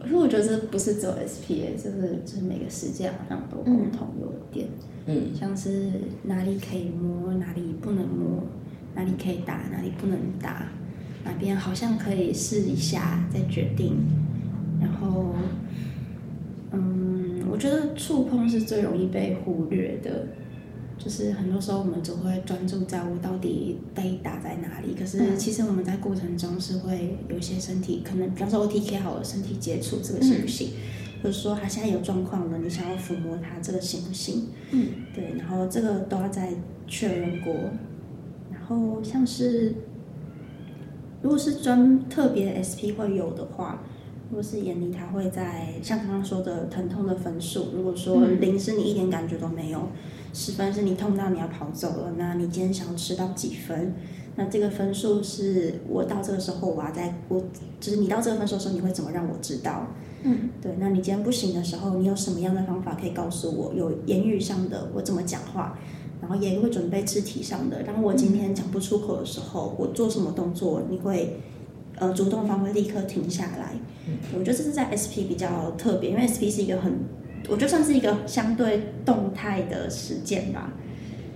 [0.00, 4.66] 可是我觉得这不是只有 SPA，就是就是每个世界好像都共同有点，
[5.06, 5.90] 嗯像是
[6.24, 8.42] 哪里可以摸，哪里不能摸，
[8.94, 10.66] 哪里可以打，哪里不能打，
[11.24, 13.96] 哪边好像可以试一下再决定，
[14.80, 15.34] 然后，
[16.72, 20.26] 嗯，我觉得触碰是最容易被忽略的。
[20.98, 30.68] 就是很多时候我们只会专注在我到底被打在哪里，可是嗯其实我们在过程中是会有一些身体，可能比方说 OTK 好了，身体接触这个行不行，
[31.20, 34.46] 或者说他现在有状况了，你想要抚摸他这个行不行？
[34.70, 36.50] 嗯，对，然后这个都要再
[36.86, 37.52] 确认过。
[38.52, 39.74] 然后像是
[41.22, 43.80] 如果是专特别 SP 会有的话，
[44.28, 47.68] 如果是眼里，它会在像刚刚说的疼痛的分数。
[47.74, 49.88] 如果说嗯零是你一点感觉都没有，
[50.32, 53.94] 十分是你痛到你要跑走了，那你今天想要吃到几分？
[54.34, 57.38] 那这个分数是我到这个时候，我要在我
[57.78, 59.86] 就是你到这个分数的时候，你会怎么让我知道？
[60.22, 63.74] 嗯，对，那你今天不行的时候，你有什么样的方法可以告诉我？
[63.74, 65.78] 有言语上的，我怎么讲话，
[66.22, 67.82] 然后也会准备肢体上的。
[67.82, 71.40] 当我今天讲不出口的时候，我做什么动作，你会
[71.96, 73.72] 呃主动方会立刻停下来。
[74.32, 76.92] 我觉得这是在 SP 比较特别，因为 SP 是一个很，
[77.48, 80.72] 我觉得算是一个相对动态的实践吧。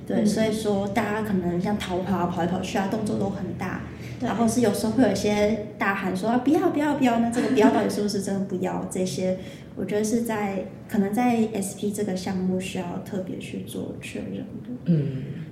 [0.07, 8.87] 对，嗯所以说大家可能像逃跑啊、跑来跑去啊，动作都很大，对然后是有时候会有一些大喊说啊不要不要不要，那这个不要到底是不是真的不要？
[8.91, 9.39] 这些
[9.77, 14.71] 我觉得是在可能在 SP 这个项目需要特别去做确认的。
[14.87, 15.07] 嗯，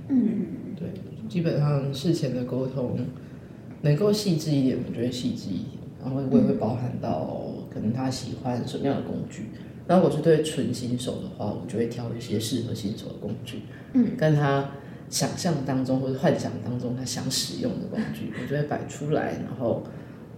[0.08, 0.46] 嗯，
[0.76, 0.88] 对，
[1.28, 2.98] 基本上事前的沟通
[3.82, 7.38] 能够细致一点，我觉得细致一点，然后我也会包含到
[7.72, 9.50] 可能他喜欢什么样的工具。
[9.86, 13.58] 那如果是对纯新手的话，我就会挑一些适合新手的工具，
[13.92, 14.70] 嗯，跟他
[15.10, 19.82] 想象当中或者幻想当中他想使用的工具， 我就会摆出来，然后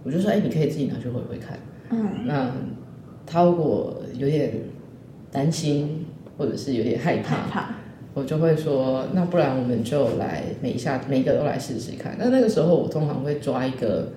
[0.03, 1.57] 我就说，哎，你可以自己拿去回回看。
[1.89, 2.51] 嗯，那
[3.25, 4.51] 他如果有点
[5.31, 6.05] 担心，
[6.37, 7.75] 或者是有点害怕，害怕，
[8.13, 12.15] 我就会说，那不然我们就来每一下每一个都来试试看。
[12.19, 14.11] 那那个时候我通常会抓一个，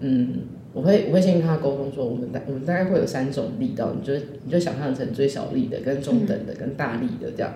[0.00, 0.40] 嗯，
[0.72, 7.52] 我会我会先跟他沟通说，我们大我们大概会有三种力道，你就你就想象成最小力的、跟中等的、跟大力的这样。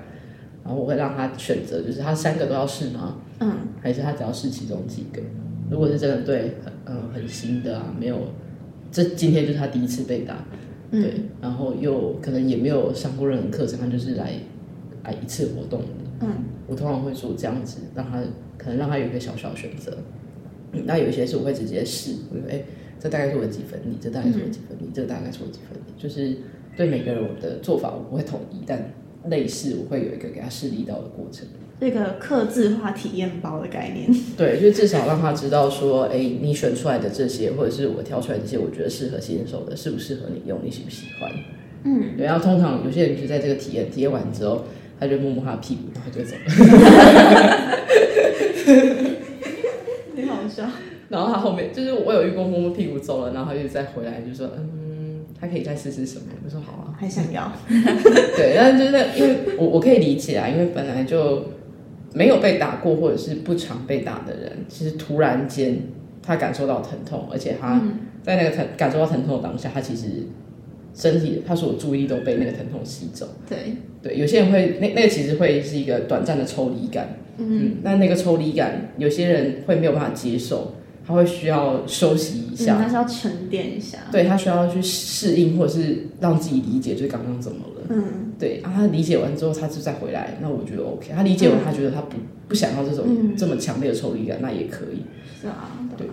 [0.65, 3.17] 然后我会让他选择，就是他三个都要试吗？
[3.41, 5.21] 嗯，还是他只要试其中几个？
[5.71, 8.19] 如果是真的对很嗯很新的啊，没有，
[8.91, 10.45] 这今天就是他第一次被打，
[10.91, 14.35] 嗯对，然后又可能也没有上过任何课程，他就是来
[15.05, 15.87] 来一次活动的。
[16.21, 16.29] 嗯，
[16.67, 18.21] 我通常会做这样子，让他
[18.57, 19.97] 可能让他有一个小小选择。
[20.73, 22.63] 嗯，那有一些是我会直接试，我说哎、
[23.01, 26.37] 这大概是我几分力，这大概是我几分力，这大概是我几分力，就是
[26.77, 28.79] 对每个人我的做法我不会统一，但
[29.29, 31.47] 类似我会有一个给他试力道的过程。
[31.81, 34.09] 这个刻字化体验包的概念，
[34.39, 41.29] 对，就至少让他知道说，哎、你选出来的这些，或者是我挑出来这些，我觉得适合新手的，适不适合你用，你喜不喜欢？
[41.85, 44.65] 嗯，对，然后通常有些人就在这个体验体验完之后，
[45.01, 46.43] 他就摸摸他的屁股，然后就走了。
[50.15, 50.65] 你好笑，
[51.11, 54.82] 然后他后面就是我有遇过摸摸屁股走了，然后他就再回来就说，嗯，
[55.43, 56.27] 他可以再试试什么？
[56.45, 56.95] 我说好啊。
[56.97, 61.45] 还想要， 对，但是就是因为我我可以理解啊，因为本来就
[62.15, 65.79] 没有被打过或者是不常被打的人，其实突然间
[66.23, 70.07] 他感受到疼痛，而且他嗯在那个疼感受到疼痛的当下，他其实
[70.95, 73.27] 身体他所有注意力都被那个疼痛吸走。
[73.49, 80.75] 对，对，有些人会那那个其实会是一个短暂的抽离感，嗯，嗯，那那个抽离感，有些人会没有办法接受，
[81.07, 87.83] 他会需要休息一嗯，下，还是要沉淀一下，对他需要去适应或者是让自己理解，就是刚刚怎么了。
[87.89, 88.05] 嗯，
[88.39, 91.13] 对啊，他理解完之后，他就再回来，那我觉得 OK。
[91.15, 92.17] 他理解完，他觉得他不
[92.49, 95.03] 不想要这种、嗯这么强烈的抽离感，那也可以。
[95.41, 96.07] 是啊，对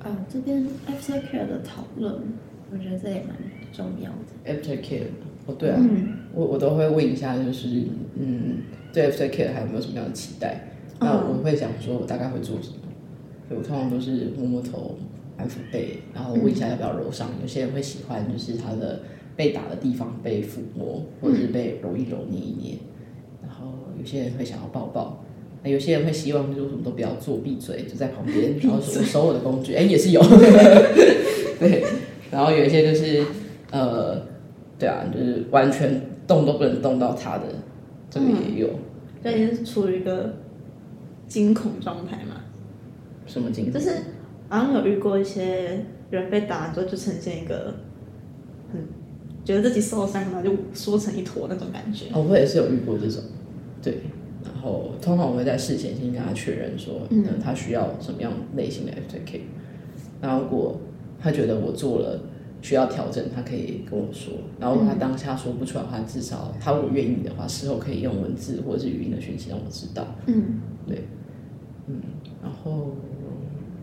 [0.00, 2.12] 啊，这边 aftercare 的讨论，
[2.72, 3.36] 我觉得这也蛮
[3.72, 4.52] 重要的。
[4.52, 5.04] ，after care，
[5.46, 7.68] 哦对啊，嗯，我我都会问一下，就是
[8.18, 8.56] 嗯，
[8.92, 10.68] 对 after care 还有没有什么样的期待？
[10.98, 12.74] 那嗯我会想说，我大概会做什么？
[13.56, 14.96] 我通常都是摸摸头、
[15.36, 17.30] 安抚背，然后问一下要不要揉伤。
[17.40, 19.00] 有些人会喜欢，就是他的
[19.36, 22.76] 被打的地方被抚摸，或者是被揉一揉、捏一捏。
[23.42, 25.24] 然后有些人会想要抱抱，
[25.62, 30.20] 那有些人会希望就是什么都不要做，闭嘴就在旁边，然后手收我的工具，哎、也是有。
[31.58, 31.84] 对，
[32.30, 33.24] 然后有一些就是
[33.70, 34.20] 呃，
[34.78, 37.44] 对啊，就是完全动都不能动到他的，
[38.10, 38.68] 这个也有。
[39.22, 40.34] 所以是处于一个
[41.28, 42.41] 惊恐状态嘛，
[43.32, 43.90] 什么经历就是
[44.48, 47.74] 好像有遇过一些有人被打完之后就呈现一个
[48.70, 48.80] 很
[49.44, 52.06] 觉得自己受伤，然后就缩成一坨那种感觉。
[52.12, 53.22] 哦，我也是有遇过这种，
[53.82, 53.98] 对。
[54.44, 59.40] 然后通常我会在事前先跟他确认说，嗯，他需要什么样类型的 FTK。
[60.20, 60.80] 然后如果
[61.18, 62.20] 他觉得我做了
[62.60, 64.34] 需要调整，他可以跟我说。
[64.60, 70.06] 然后他当下说不出来的话，至少他如果愿意的话，事后可以用文字或者是语音的讯息让我知道。
[70.26, 71.04] 嗯，对，
[71.88, 72.00] 嗯，
[72.42, 72.96] 然后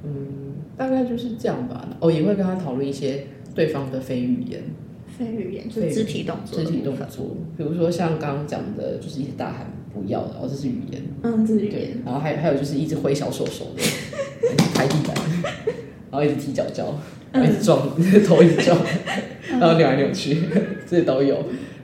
[0.04, 1.88] 嗯，大概就是这样吧。
[2.00, 4.64] 哦，也会跟他讨论一些对方的非语言。
[5.18, 11.98] 非语言就是肢体动作，肢体动作，比如说像刚刚讲的，就是一直大喊不要，然后这是语言，嗯，这是语言。
[12.06, 13.84] 然后还有还有就是一直挥小手手的，
[14.74, 15.14] 拍地板，
[16.10, 16.98] 然后一直踢脚脚，
[17.34, 17.90] 一直撞，
[18.26, 18.80] 头一直撞，
[19.52, 20.38] 然后扭来扭去，
[20.88, 21.38] 这些都有。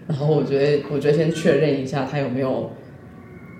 [0.07, 2.71] 然后我觉得，我觉得先确认一下他有没有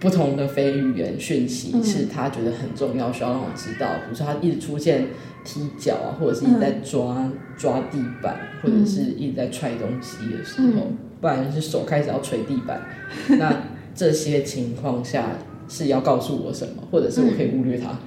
[0.06, 3.88] 不同的非语言讯息，是他觉得很重要，需要让我知道。
[4.06, 5.08] 比如说他一直出现。
[5.48, 10.88] 踢脚啊，或者是一直在抓抓地板，或者是一直在踹东西的时候，
[11.22, 12.82] 不然是手开始要捶地板。
[13.38, 13.62] 那
[13.94, 15.34] 这些情况下
[15.70, 18.00] 是要告诉我什么，或者是我可以忽略它？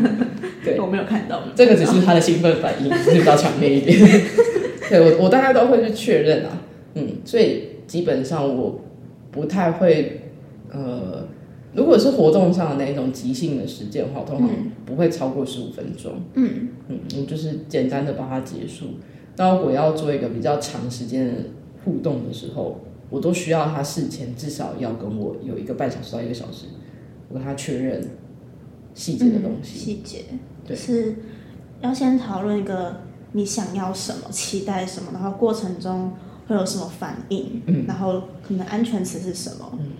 [0.64, 3.98] 对，我没有看到，这个只是他的兴奋反应，是比较强烈一点。
[4.88, 6.62] 对我，我大概都会去确认啊，
[6.94, 8.80] 嗯，所以基本上我
[9.30, 10.22] 不太会
[10.72, 11.28] 呃。
[11.72, 14.48] 如果是活动上的那种即兴的实践的话，通常
[14.84, 16.20] 不会超过十五分钟。
[16.34, 18.86] 嗯嗯，你就是简单的把它结束。
[19.36, 21.32] 那如果要做一个比较长时间的
[21.84, 26.66] 互动的时候，我都需要他事前至少要跟我有一个半小时到一个小时，
[27.28, 28.10] 我跟他确认
[28.92, 29.78] 细节的东西。
[29.78, 30.24] 细节
[30.66, 31.14] 对，是
[31.80, 32.96] 要先讨论一个
[33.32, 36.12] 你想要什么、期待什么，然后过程中
[36.48, 39.90] 会有什么反应，嗯，然后可能安全词是什么，嗯。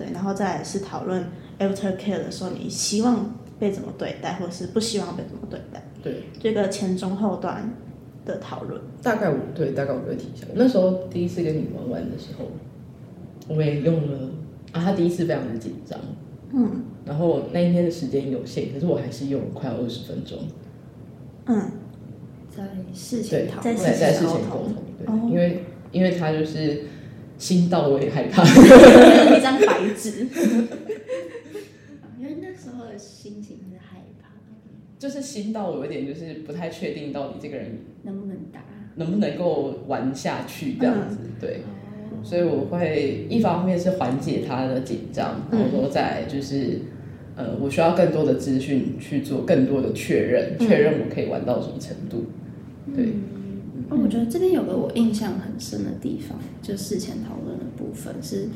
[0.00, 1.22] 对，然后再来是讨论
[1.58, 5.82] after care 的时候，你希望被怎么对待，或者是不希望被怎么对待？
[6.02, 7.70] 对，这个前中后段
[8.24, 8.80] 的讨论。
[9.02, 10.46] 大概我对，大概我会提一下。
[10.54, 12.46] 那时候第一次跟你玩玩的时候，
[13.46, 14.30] 我们也用了
[14.72, 16.00] 啊，他第一次非常的紧张，
[16.54, 20.38] 嗯，然后那一天的时间有限，可是我还是用了快二十分钟，
[21.44, 21.70] 嗯，
[22.56, 26.84] 在事前讨论，在在事前沟通，对，因为因为他就是。
[27.40, 30.26] 心到我也害怕，一张白纸。
[32.18, 34.28] 因为那时候的心情是害怕，
[34.98, 38.60] 就是心到我有点就是不太确定到底这个人能不能打，
[38.96, 41.62] 能不能够玩下去这样子，对。
[42.22, 46.82] 所以我会一方面是缓解他的紧张，然后说在就是
[47.36, 52.26] 呃，我需要更多的资讯去做更多的确认，确认我可以玩到什么程度，
[52.94, 53.14] 对。
[53.90, 58.48] 哦，我觉得这边有个我印象很深的地方，就事前讨论的部分，是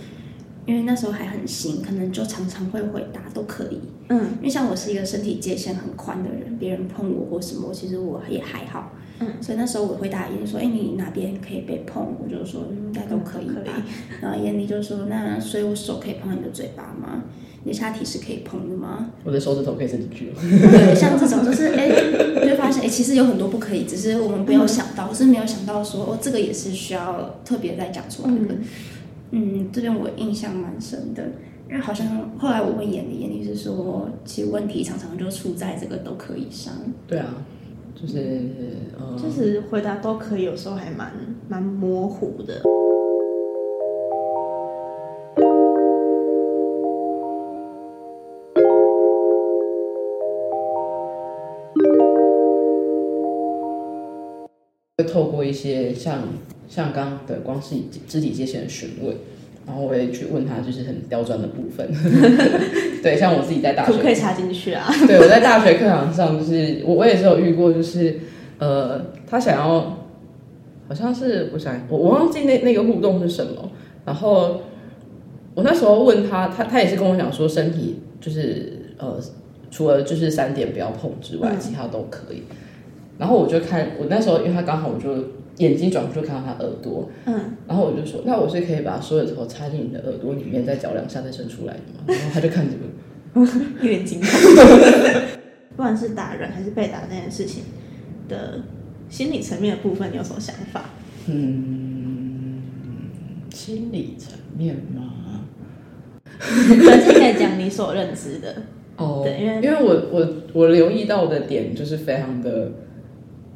[0.64, 3.80] 因为那时候还很新，可能就常常会回答都可以。
[4.08, 8.92] 嗯，因为像我是一个身体界限很宽的人，别人碰我或什么，其实我也还好。
[9.20, 13.82] 嗯，所以那时候我回答燕说：“哎，你哪边可以被碰？”我就说：“应该都可以吧。”
[14.20, 17.22] 然后燕妮就说：“那所以我手可以碰你的嘴巴吗？”
[17.64, 19.10] 你下体是可以碰的吗？
[19.24, 20.32] 我的手指头可以伸进去。
[20.38, 21.88] 对，像这种就是哎，
[22.42, 28.54] 你就发现哎，其实有很多不可以，只是我们没有想到，是没有想到说哦，这个也是需要特别再讲出来的。
[29.30, 31.22] 嗯，这边我印象蛮深的，
[31.68, 36.72] 因为好像后来我问眼里，眼里是说，其实问题常常就出在这个都可以上。
[37.08, 37.34] 对啊，
[38.00, 38.42] 就是
[39.16, 41.10] 就是回答都可以，有时候还蛮
[41.48, 42.62] 蛮模糊的。
[55.04, 56.20] 会透过一些像
[56.68, 57.76] 像刚刚的光是
[58.08, 59.14] 肢体界限的询问，
[59.66, 61.88] 然后我也去问他就是很刁钻的部分。
[63.02, 64.90] 对，像我自己在大学可以插进去啊。
[65.06, 68.18] 对，我在大学课堂上就是我我也是有遇过，就是
[68.58, 70.06] 呃，他想要
[70.88, 73.70] 好像是我想我我忘记那那个互动是什么，
[74.06, 74.62] 然后
[75.54, 79.20] 我那时候问他，他他也是跟我讲说身体就是呃
[79.70, 82.42] 除了就是三点不要碰之外，其他都可以。
[83.16, 91.76] 然后我就看，我那时候因为他刚好，我就眼睛转过去看到他耳朵，嗯，然后我就说，那我是可以把所有的头插进你的耳朵里面，再嚼两下再伸出来？
[92.06, 92.74] 然后他就看着
[93.34, 93.40] 我，
[93.80, 94.28] 有点惊恐。
[95.76, 97.62] 不管是打人还是被打这件事情
[98.28, 98.62] 的
[99.08, 100.90] 心理层面的部分，你有什么想法？
[101.26, 102.62] 嗯，
[103.52, 105.42] 心理层面吗？
[106.84, 108.56] 但是可以讲你所认知的
[108.96, 112.72] 哦，对，因为因为我我我留意到的点就是非常的。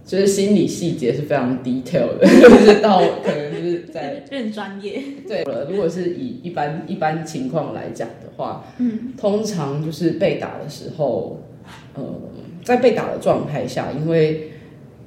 [0.09, 5.02] 就是心理细节是非常 detail 的， 就是到可能就是在 认专业。
[5.26, 11.42] 对了，如果是以一般一般情况来讲的话，嗯，通常就是被打的时候，
[11.94, 12.02] 呃，
[12.64, 14.48] 在被打的状态下，因为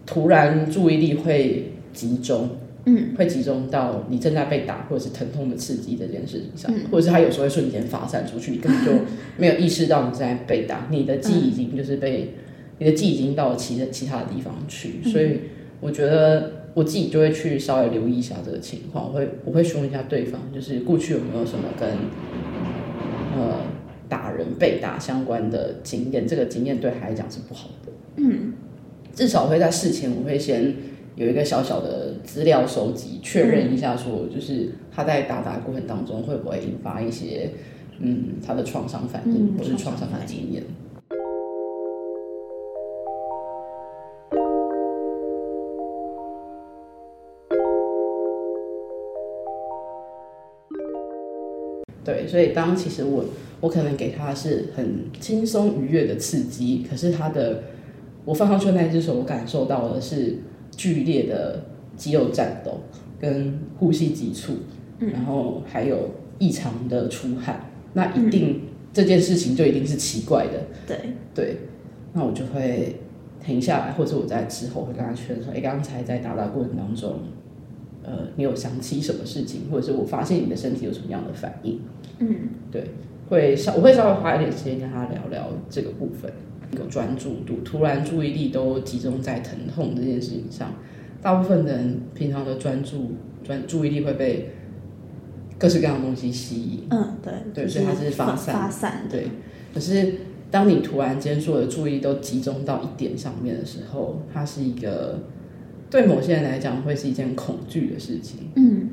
[0.06, 2.50] 突然注意力会集中，
[2.86, 8.92] 嗯，会集中到你正在被打或者是疼痛的刺激这件事情上，嗯或者是他有时候会瞬间发散出去，你根本就
[9.38, 12.36] 没有意识到你正在被打，你的记忆已经就是被、
[12.82, 15.40] 你的记忆已经到了其他其他的地方去，嗯所以
[15.80, 21.88] 我觉得我自己就会去稍微留意一下这个情况，我会我会询问一下对方，就是过去有没有什么跟
[23.38, 23.60] 呃
[24.10, 27.92] 打人被打相关的经验，这个经验对他来讲是不好的。
[28.16, 28.54] 嗯
[29.14, 30.74] 至少会在事前，我会先
[31.16, 37.52] 有一个小小的资料收集，确认一下说，就是他在打打过程当中会不会引发一些
[38.00, 40.64] 嗯他的创伤反应、嗯或是创伤反应经验。
[52.04, 53.26] 对，所以当其实我
[53.60, 57.64] 我可能给他是很轻松愉悦的刺激，可是他的
[58.26, 60.38] 我放上去的那只手，我感受到的是
[60.76, 61.64] 剧烈的
[61.96, 62.82] 肌肉战斗
[63.20, 64.54] 跟呼吸急促，
[65.00, 70.98] 然后还有异常的出汗，那一定、这件事情就一定是奇怪的，对，
[71.36, 71.58] 对，
[72.14, 72.96] 那我就会
[73.46, 77.20] 停下来，或者我在之后会跟他确认说，哎，刚才在打打过程当中，
[78.04, 81.80] 呃，你有想起什么事情，或者是我发现你的身体有什么样的反应？
[82.20, 82.36] 嗯
[82.72, 82.84] 对，
[83.30, 86.32] 会稍我会稍微花一点时间跟他聊聊这个部分，
[86.78, 90.74] 有专注度，突然注意力都集中在疼痛这件事情上，
[91.22, 93.12] 大部分的人平常的专注
[93.44, 94.52] 专注意力会被
[95.60, 96.88] 各式各样的东西吸引。
[96.90, 99.28] 嗯，对，就对所以它是发散发散的，对，
[99.74, 100.14] 可是
[100.50, 105.20] 当你突然间所有的注意力都集中到一点上面的时候，它是一个
[105.92, 108.50] 对某些人来讲会是一件恐惧的事情。
[108.56, 108.90] 嗯，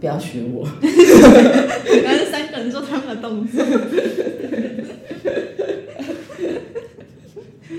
[0.00, 3.64] 不要学我， 原来是三个人做他们的动作，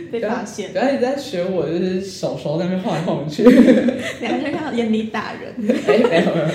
[0.09, 3.43] 被发现，不要一直在学我，就是手手在那边晃来晃去。
[4.21, 5.53] 两个人看到眼里打人，
[5.85, 6.47] 哎，没有没有。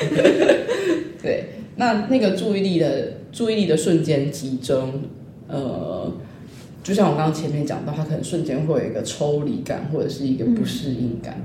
[1.22, 1.44] 对，
[1.76, 5.03] 那那个注意力的注意力的瞬间集中，
[5.48, 6.11] 呃，
[6.83, 11.43] 就像我刚刚前面讲到，他可能瞬间会有一个抽离感，或者是一个不适应感。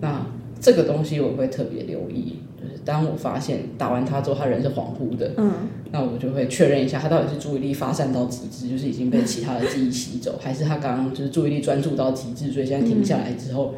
[0.00, 0.26] 那
[0.60, 5.52] 这个东西我会特别留意，就是当我发现打完他之后，他人是恍惚的，嗯
[5.90, 13.74] 那我就会确认一下，他到底是注意力发散到极致，就是已经被其他的记忆吸走，还是他刚刚就是注意力专注到极致，所以现在停下来之后，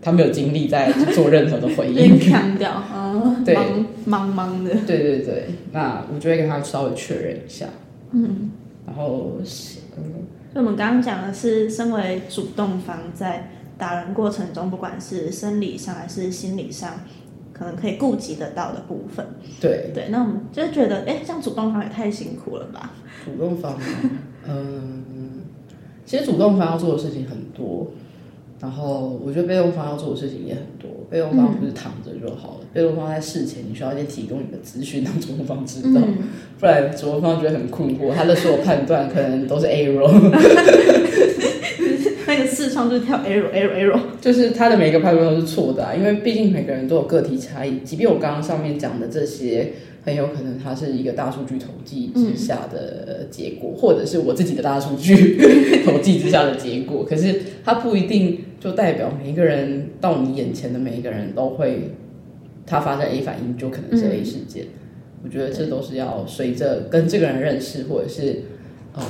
[0.00, 2.18] 他没有精力再做任何的回应。
[2.20, 7.66] 强调，啊，对茫茫茫的， 对对对，那我就会跟他稍微确认一下，
[8.12, 8.50] 嗯。
[8.86, 10.04] 然后嗯
[10.54, 16.94] 就我们刚刚讲的是，身为主动方在打人过程中，不管是生理上还是心理上，
[17.52, 19.26] 可能可以顾及得到的部分。
[19.60, 22.92] 对对，那我们就觉得，哎，这样主动方也太辛苦了吧？
[23.24, 23.78] 主动方，
[24.46, 25.42] 嗯，
[26.06, 27.92] 其实主动方要做的事情很多，
[28.60, 30.90] 然后我觉得被动方要做的事情也很多。
[31.10, 36.18] 被动方不是躺着就好了，被动方在事前你需要先提供你的资讯让主动方知道，嗯，
[36.60, 40.06] 不然主动方觉得很困惑，他的所有判断可能都是 error，
[42.26, 47.78] 那个视窗就是跳 arrow arrow arrow，就是他的每个判断都是错的、啊，因为毕竟每个人都有个体差异。
[47.78, 49.72] 即便我刚刚上面讲的这些，
[50.08, 55.36] 很有可能它是一个大数据统计之下的结果，或者是我自己的大数据
[55.84, 57.04] 统计之下的结果。
[57.04, 61.90] 可是它不一定就代表每一个人到你眼前的每一个人都会，
[62.64, 64.64] 他发生 A 反应就可能是 A 事件。
[65.22, 68.42] 我觉得这都是要随着跟这个人认识，或者是
[68.94, 69.02] 呃，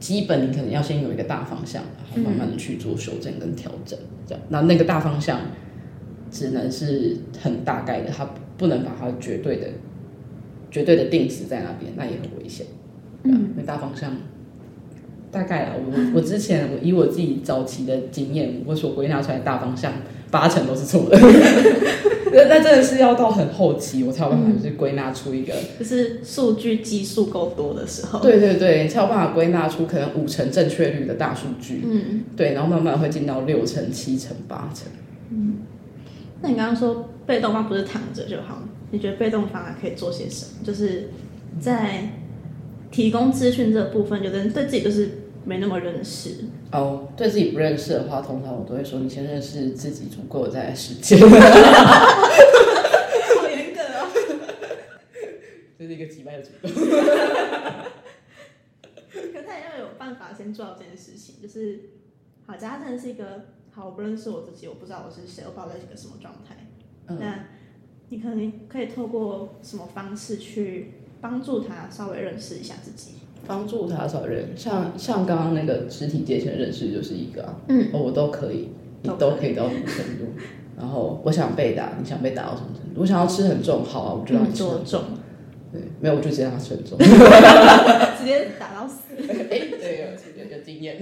[0.00, 1.82] 基本你可能要先有一个大方向，
[2.14, 4.42] 然后慢慢的去做修正跟调整，这样。
[4.48, 5.40] 那那个大方向
[6.30, 9.66] 只能是很大概的，它不能把它绝对的、
[10.70, 12.66] 绝对的定死在那边，那也很危险。
[13.22, 14.12] 嗯，因为大方向
[15.30, 19.92] 大概啊，我我之前我以我自己早期的经验，我所归纳出来的大方向
[20.30, 21.18] 八成都是错的。
[22.36, 28.18] 那那真的是要到很后期，我才有办法就是归纳出一个， 就是数据基数够多的时候。
[28.20, 31.82] 对对对，才有办法归纳出可能五成正确率的大数据。
[31.84, 34.88] 嗯，对，然后慢慢会进到六成、七成、八成。
[35.30, 35.58] 嗯
[36.42, 40.64] 那你刚刚说被动方不是躺着就好，你觉得被动方还可以做些什么？
[40.64, 41.08] 就是
[41.60, 42.10] 在
[42.90, 46.44] 提供资讯这部分，有的人对自己就是没那么认识。
[46.70, 51.18] 哦，对自己不认识的话，通常我都会说，你先认识自己足够的再来实践。
[51.24, 51.26] 好
[53.48, 54.08] 严格哦。
[55.78, 56.70] 这是一个击败的主动。
[59.32, 61.80] 可他也要有办法先做到这件事情，就是
[62.46, 66.63] 好，假设真的是一个好，我不认识我自己，我不知道我是谁，我不知道我在一个什么状态。
[67.08, 67.44] 嗯那
[68.08, 73.12] 你可能可以透过什么方式去帮助他稍微认识一下自己？
[73.46, 78.70] 帮助他找人，像像刚刚那个肢体界限认识就是一个啊，嗯哦，我都可以。
[79.02, 80.32] 你都可以到什么程度。
[80.78, 83.02] 然后我想被打，你想被打到什么程度？
[83.02, 85.02] 我想要吃很重，好啊，我就让你吃很多重，
[85.70, 86.96] 对，没有我就直接让他吃很重，
[88.18, 89.12] 直接打到死。
[89.20, 90.96] 哎，对，有有有经验。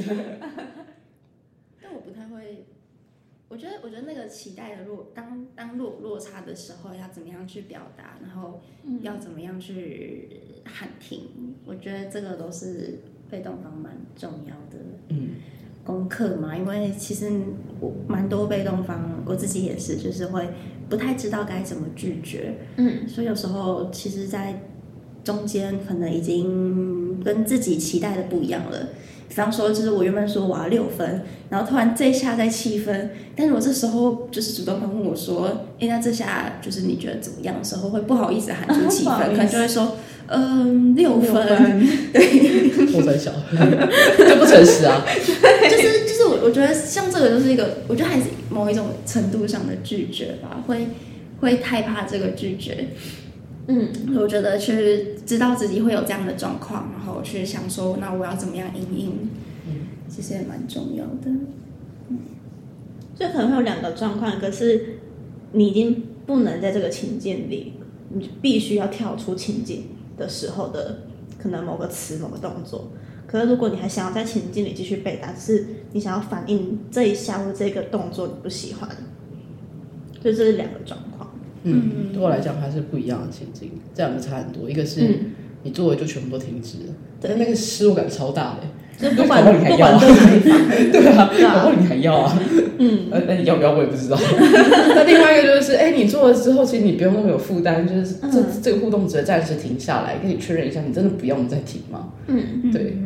[1.81, 2.65] 但我不太会，
[3.53, 8.63] 我觉得我觉得那个期待的落当当落落差的时候，要怎么样去表达，然后
[9.03, 10.27] 要怎么样去
[10.65, 11.29] 喊停，
[11.67, 13.01] 我觉得这个都是
[13.31, 14.79] 被动方蛮重要的。
[15.11, 15.33] 嗯。
[15.85, 17.29] 功课嘛，因为其实
[17.81, 20.49] 我蛮多被动方，我自己也是，就是会
[20.89, 24.63] 不太知道该怎么拒绝，嗯，所以有时候其实，在
[25.25, 28.89] 中间可能已经跟自己期待的不一样了。
[29.33, 39.97] 比方说，就是我原本说我要六分，然后突然这一下在七分，但是我这时候就是主动方问我说：“哎，那这下就是你觉得怎么样？”的时候会不好意思喊出 七分，可能就会说
[40.29, 41.33] ：“嗯，六分。
[42.13, 43.33] ”对，我分小，
[44.19, 45.03] 就不诚实啊。
[45.09, 50.89] 就是就是我我觉得像这个就是一个，我觉得还是某一种程度上的拒绝吧，会
[51.41, 52.89] 会太怕这个拒绝。
[53.69, 59.29] 嗯，我觉得去知道自己会有这样的状况，然后去想说，那我要怎么样应应，
[59.69, 59.75] 嗯，
[60.09, 61.31] 其实也蛮重要的。
[62.09, 62.19] 嗯，
[63.15, 64.99] 所以可能会有两个状况，可是
[65.53, 67.75] 你已经不能在这个情境里，
[68.09, 69.85] 你必须要跳出情境
[70.17, 71.05] 的时候的
[71.39, 72.91] 可能某个词、某个动作。
[73.29, 78.89] 可是如果你还想要在情境里继续背，单是你想要反映这一下或这个动作你不喜欢，
[80.21, 81.12] 所以这是两个状况。
[81.65, 84.69] 嗯，对我来讲还是不一样的情境，这两个差很多。
[84.69, 85.01] 一个是
[85.63, 92.37] 你做的就全部都停止了，但，那个失落感超大的，就不管不管对哪一方， 对啊，然后你还要啊，
[92.79, 94.19] 嗯，那你要不要我也不知道。
[94.97, 102.13] 那另外一个就是，哎，你做了之后，其实你不用那么有负担，就是这这个互动只会暂时停下来，跟你确认一下，你真的不用再停吗？
[102.27, 102.97] 嗯，对，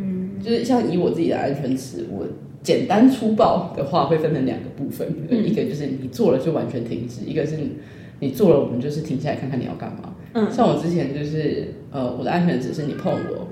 [0.42, 2.26] 就是像以我自己的安全词，我
[2.62, 7.58] 简单粗暴的话会分成两个部分，一个就是你做了就完全停止，一个是。
[8.20, 10.14] 你做了，我们就是停下来看看你要干嘛。
[10.32, 13.48] 嗯，像我之前就是，呃，我的安全只是你碰我，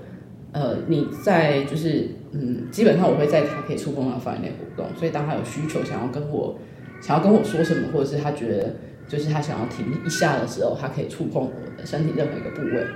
[0.52, 4.86] 呃，你在就是，嗯，基本上我会在他可以触碰到范围内活动。
[4.98, 6.58] 所以当他有需求想要跟我
[7.00, 8.76] 想要跟我说什么，或者是他觉得
[9.08, 12.86] 就是他想要停一下的时候，他可以触碰我的身体任何一个部位。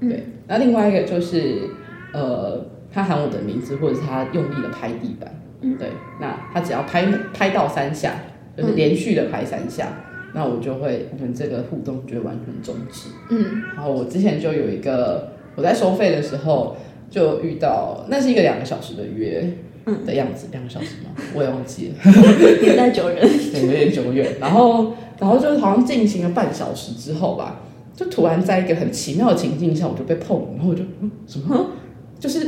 [0.00, 1.68] 对，那另外一个就是，
[2.12, 5.40] 呃，他喊我的名字，或者是他用力的拍地板。
[5.60, 5.88] 嗯，对，
[6.20, 8.14] 那他只要拍拍到三下，
[8.56, 9.88] 就是连续的拍三下。
[10.34, 13.08] 那我就会，我们这个互动就会完全终止。
[13.30, 16.76] 嗯，然后我之前就有一个，我在收费的时候
[17.08, 19.48] 就遇到，那是一个两个小时的约，
[19.86, 21.10] 嗯的样子，两个小时吗？
[21.34, 22.12] 我也忘记了，
[22.60, 24.28] 年代久远，对，有点久远。
[24.40, 27.60] 然后，然后就好像进行了半小时之后吧，
[27.94, 31.70] 就突然在一个很奇妙的情境下，我就被碰，然后我就嗯什么？
[32.18, 32.44] 就是，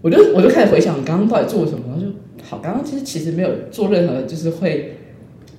[0.00, 2.08] 我就我就开始回想刚刚到底做了什么，然后就
[2.42, 4.94] 好，刚刚其实其实没有做任何，就是会。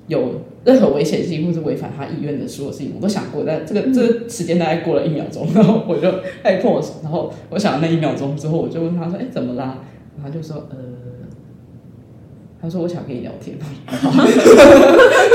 [0.07, 3.43] 有任何危险性或是违反他意愿的所有事情，我都想过。
[3.45, 6.11] 但这个这个时间大概过了一秒钟，然后我就
[6.43, 9.83] 他碰我手，然后我想那一秒钟之后，我就问他说：“哎，怎么啦？”
[10.15, 10.77] 然后他就说：“呃，
[12.61, 13.57] 他说我想跟你聊天。”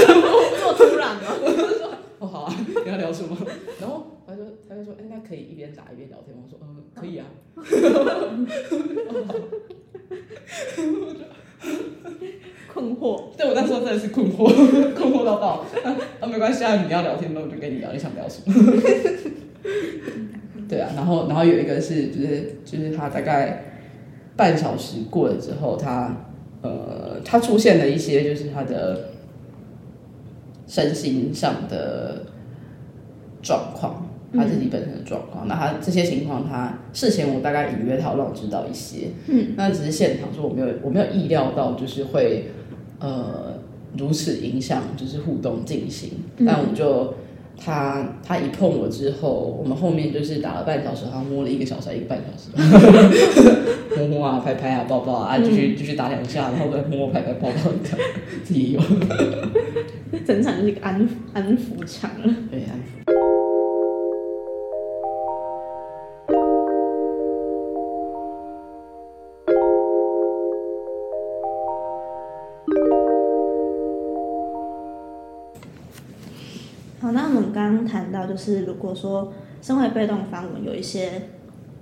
[0.07, 1.23] 这么突然吗？
[2.19, 2.55] 哦，好啊，
[2.85, 3.37] 你要聊什么？
[3.81, 7.27] 然后他就他就说：“哎，那可以一边打一边聊天吗？”我说：“嗯，可以啊。”
[12.73, 14.47] 困惑，对我那时候真的是困惑，
[14.95, 15.65] 困惑到爆。
[16.21, 18.55] 啊，没关系啊，你要聊天那我就跟你聊，你想聊什么？
[20.69, 23.63] 对啊，然后然后有一个是，就是就是他大概
[24.37, 26.17] 半小时过了之后，他
[26.63, 29.11] 呃，他出现了一些就是他的
[30.67, 32.27] 身心上的
[33.43, 34.09] 状况。
[34.35, 42.47] 他自己本身的状况，那他这些情况，他事前我大概隐约讨论知道一些，嗯，那只是现场说我没有我没有意料到就是会
[42.99, 43.55] 呃
[43.99, 46.11] 如此影响就是互动进行，
[46.47, 47.15] 但我就
[47.59, 52.49] 他他一碰我之后，我们后面就是打了半小时，他摸了一个小时一个半小时，
[53.99, 57.55] 摸摸啊拍拍啊抱抱啊，继续继续打两下，然后再摸摸拍拍抱抱
[57.85, 58.09] 这样，
[58.49, 58.81] 也有，
[60.25, 63.22] 整场就是一个安安抚场了，对安抚。
[77.53, 81.29] 们刚刚谈到，就是如果说身为被动方，我们有一些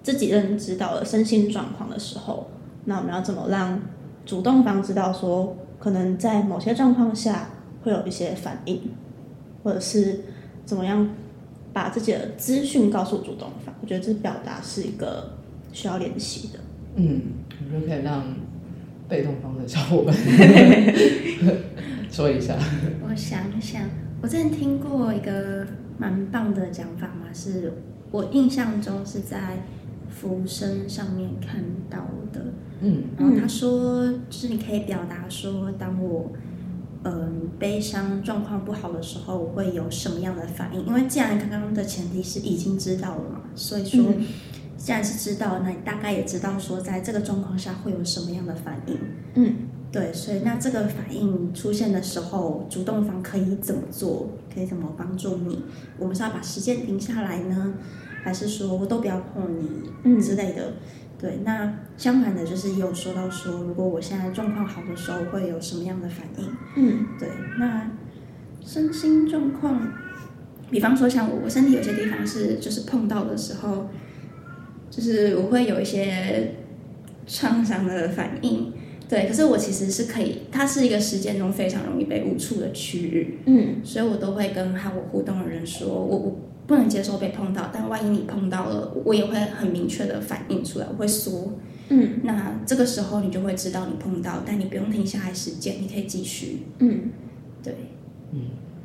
[0.03, 2.51] 自己认知到了身心状况的时候，
[2.85, 3.81] 那我们要怎么让
[4.27, 7.51] 主动方知道说，可能在某些状况下
[7.83, 8.81] 会有一些反应，
[9.63, 10.21] 或者是
[10.65, 11.09] 怎么样
[11.73, 13.75] 把自己的资讯告诉主动方？
[13.81, 15.39] 我觉得这表达是一个
[15.73, 16.59] 需要练习的。
[16.97, 18.25] 嗯，我觉得可以让
[19.09, 20.15] 被动方的小伙伴
[22.11, 22.57] 说一下。
[23.09, 23.83] 我想想，
[24.23, 25.67] 我之前听过一个
[25.99, 27.73] 蛮棒的讲法嘛，是
[28.11, 29.63] 我印象中是在
[30.09, 31.99] 浮生上面看到
[32.33, 32.53] 的。
[32.83, 36.33] 嗯然后他说，就是你可以表达说，当我
[37.05, 40.85] 嗯悲伤状况不好的时候，我会有什么样的反应？
[40.87, 44.27] 因为既然刚刚的前提是已经知道了嘛，所以说嗯
[44.77, 48.97] 既然是知道，那你大概也知道说，在这个状况下会有什么样的反应。
[49.35, 49.55] 嗯
[49.93, 54.31] 对，所以那这个反应出现的时候，主动方可以怎么做？
[54.55, 55.65] 可以怎么帮助你？
[55.99, 57.75] 我们是要把时间停下来呢，
[58.23, 60.75] 还是说我都不要碰你嗯之类的？
[61.19, 66.49] 对，那相反的，就是也有说到说，如果我现在状况好的时候，会有什么样的反应？
[66.77, 67.29] 嗯对，
[67.59, 67.91] 那
[68.65, 69.93] 身心状况，
[70.71, 73.89] 比方说像我，我身体有些地方是就是碰到的时候，
[74.89, 76.55] 就是我会有一些
[77.27, 78.73] 创伤的反应。
[79.11, 83.85] 对，可是我其实是可以，它是一个时间中非常容易被误触的区域，嗯。
[83.85, 86.39] 所以我都会跟和我互动的人说，我我
[86.69, 91.55] 不能接受被碰到，但万一你碰到了，我也会很明确的反应出来，我会说，
[91.89, 92.21] 嗯。
[92.23, 96.59] 那这个时候你就会知道你碰到，但你不用停下来时间，你可以继续。
[96.79, 97.11] 嗯，
[97.65, 97.75] 对，
[98.33, 98.41] 嗯，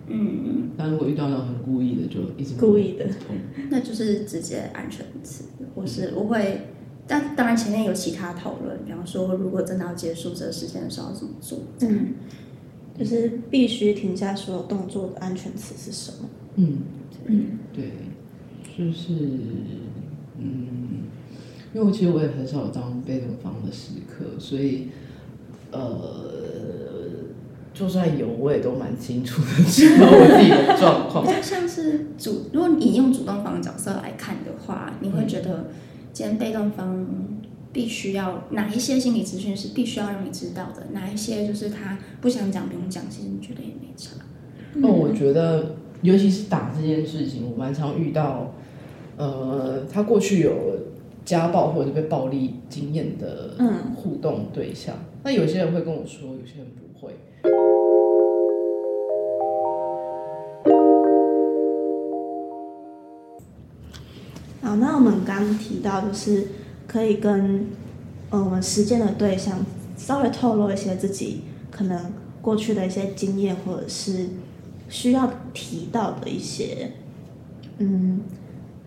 [0.08, 3.06] 嗯，但如果遇到那种很故意的，就一直故意的。
[3.06, 3.36] 痛。
[3.70, 5.44] 那就是直接安全词，
[5.76, 6.62] 或是我会，
[7.08, 11.60] 但当然前面有其他讨论，比方说如果真的要结束这个事件的时候要怎么做。
[11.82, 12.14] 嗯，
[12.98, 16.30] 就是必须停下所有动作的安全词是什么？
[16.56, 16.78] 嗯，
[17.26, 17.92] 嗯对，
[18.78, 19.14] 就是
[20.40, 21.04] 嗯，
[21.74, 24.88] 因为我其实我也很少有当被动方的时刻，所以
[25.72, 26.32] 呃，
[27.74, 35.70] 就算有，我也都蛮清楚的知道我自己的状况 像是主，如果你用主动方的角色来看的话，你会觉得
[36.16, 37.06] 今天被动方
[37.74, 44.16] 必须要哪一些心理资讯是必须要让你知道的，哪一些就是他不想讲不用讲，其实你觉得也没差。
[44.82, 48.54] 哦，我觉得尤其是打这件事情，我蛮常遇到，
[49.18, 50.54] 呃，他过去有
[51.26, 54.96] 家暴或者被暴力经验的嗯互动对象。
[55.22, 57.14] 那有些人会跟我说，有些人不会。
[64.66, 66.48] 好，那我们刚刚提到就是
[66.88, 67.68] 可以跟
[68.32, 69.64] 呃我们实践的对象
[69.96, 72.12] 稍微透露一些自己可能
[72.42, 74.26] 过去的一些经验，或者是
[74.90, 76.94] 需要提到的一些
[77.78, 78.22] 嗯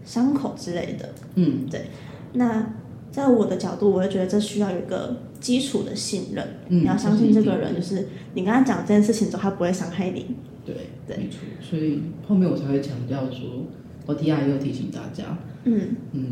[0.05, 1.11] 伤口之类的。
[1.37, 1.87] 嗯对
[2.33, 2.75] 那
[3.13, 10.27] 在我的角度，我会觉得这需要有一个基础的信任，嗯你要相信这个人，就是是你跟他讲这件事情之后，他不会伤害你。
[10.67, 10.75] 对，
[11.07, 11.39] 对没错。
[11.63, 13.65] 所以后面我才会强调说，
[14.09, 15.81] 我 T R 又提醒大家，嗯，
[16.13, 16.25] 嗯，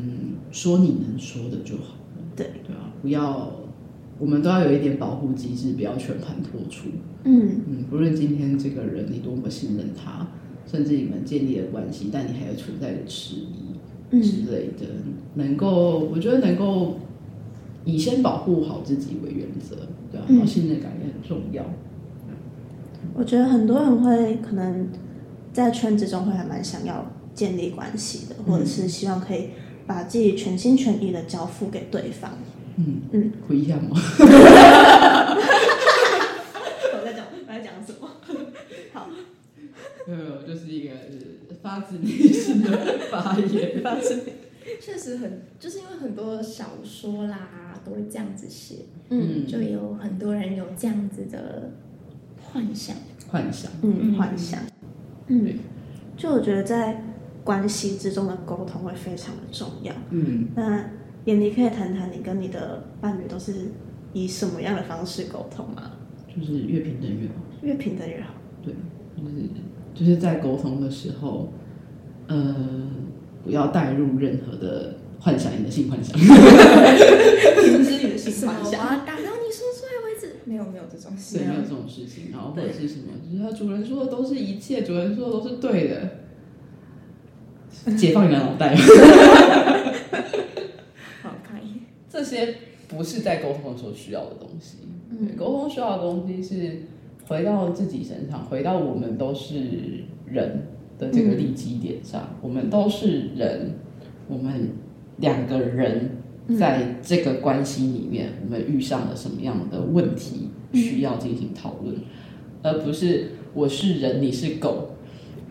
[0.51, 2.25] 说你能说的就好了。
[2.35, 3.51] 对对啊，不要，
[4.19, 6.89] 我们都要有一点保护机制，不要全盘托出。
[7.25, 10.27] 嗯嗯，不论今天这个人你多么信任他，
[10.67, 13.77] 甚至你们建立了关系，但你还有存在的迟疑
[14.11, 14.87] 嗯之类的，
[15.35, 16.97] 能够，我觉得能够
[17.85, 19.77] 以先保护好自己为原则，
[20.11, 21.63] 对啊，嗯然后信任感也很重要。
[23.15, 24.89] 我觉得很多人会可能
[25.53, 27.05] 在圈子中会还蛮想要
[27.37, 29.51] 建立关系的，或者是希望可以
[29.87, 32.33] 把自己全心全意的交付给对方。
[32.79, 33.91] 嗯嗯，不一样吗？
[36.93, 38.09] 我在讲我在讲什么？
[38.93, 39.09] 好，
[40.07, 40.95] 没有，没有就是一个
[41.63, 43.83] 发自内心的发言。
[43.83, 44.23] 发自
[44.81, 51.71] 确实很，就是因为很多小说啦都会这样子写，嗯就有很多人有这样子的
[52.43, 52.97] 幻想。
[53.29, 54.61] 幻想，嗯幻想，
[55.29, 55.59] 嗯，
[56.17, 57.03] 就我觉得在
[57.47, 59.95] 关系之中的沟通会非常的重要。
[60.11, 60.91] 嗯，那
[61.27, 63.53] 眼你可以谈谈你跟你的伴侣都是
[64.13, 65.93] 以什么样的方式沟通吗？
[66.29, 67.35] 就是越平等越好。
[67.63, 68.35] 越平等越好。
[68.65, 68.75] 对，
[69.17, 69.49] 就是
[69.95, 71.53] 就是在沟通的时候，
[72.27, 72.91] 呃，
[73.45, 76.19] 不要带入任何的幻想，你的性幻想。
[76.19, 76.29] 停
[77.85, 78.49] 止你的性？
[78.49, 78.81] 幻想。
[78.81, 80.41] 我要打到你说出来为止？
[80.45, 81.47] 没有没有这种事对，。
[81.47, 82.33] 没有这种事情。
[82.33, 86.16] 然后或者是什么，就是他主人说的都是一切，主人说的都是对的。
[87.95, 88.75] 解放你的脑袋，
[91.23, 91.61] 好看。
[92.09, 92.55] 这些
[92.89, 94.79] 不是在沟通的时候需要的东西。
[95.11, 96.83] 嗯，沟通需要的东西是
[97.29, 100.67] 回到自己身上，回到我们都是人
[100.99, 102.37] 的这个立基点上。
[102.41, 103.75] 我们都是人，
[104.27, 104.71] 我们
[105.19, 106.17] 两个人
[106.59, 111.95] 在这个关系里面，我们遇上了什么样的问题需要进行讨论，
[112.63, 114.96] 而不是我是人，你是狗。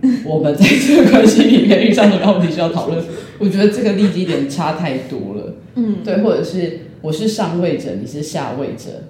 [0.25, 3.03] 我们在这个关系里面遇上什么样的问题需要讨论？
[3.39, 5.55] 我觉得这个立基点差太多了。
[5.75, 9.03] 嗯，对，或者是我是上位者，你是下位者，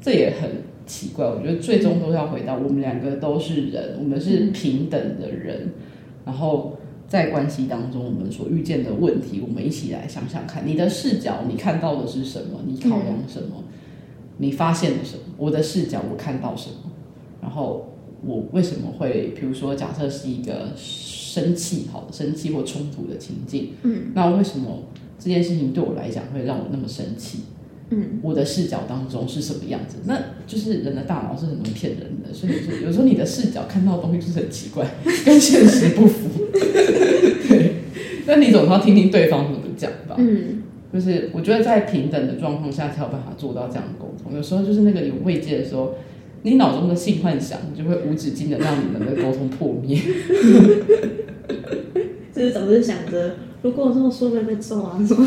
[0.00, 0.50] 这也很
[0.86, 1.26] 奇怪。
[1.26, 5.72] 我觉得最终都要回到我们两个都是人，我们是平等的人，
[6.24, 6.76] 然后
[7.08, 12.60] 在关系当中我们所遇见的问题，我们一起来想想看，你的视角你看到的是什么？
[12.66, 13.64] 你考量什么？
[14.38, 15.22] 你发现了什么？
[15.36, 16.92] 我的视角我看到什么？
[17.42, 17.89] 然后
[18.24, 24.84] 我为什么会，比如说假设是一个生气，好的生气或冲突的情境，嗯，那为什么
[25.18, 27.40] 这件事情对我来讲会让我那么生气？
[27.92, 29.96] 嗯，我的视角当中是什么样子？
[30.04, 30.16] 那
[30.46, 34.86] 就是人的大脑是很容易骗人的，所以有有时候你的视角看到的东西就是很奇怪，
[35.24, 36.28] 跟现实不符。
[37.48, 37.76] 对，
[38.26, 40.14] 那你总要听听对方怎么讲吧。
[40.18, 40.62] 嗯，
[40.92, 44.36] 就是我觉得在平等的状况下才有办法做到这样的沟通。
[44.36, 45.94] 有时候就是那个有慰藉的时候，
[46.42, 49.98] 你脑中的性幻想就会无止境的让你们的沟通破灭。
[52.34, 55.26] 就是总是想着，如果我这么说会被揍啊什么。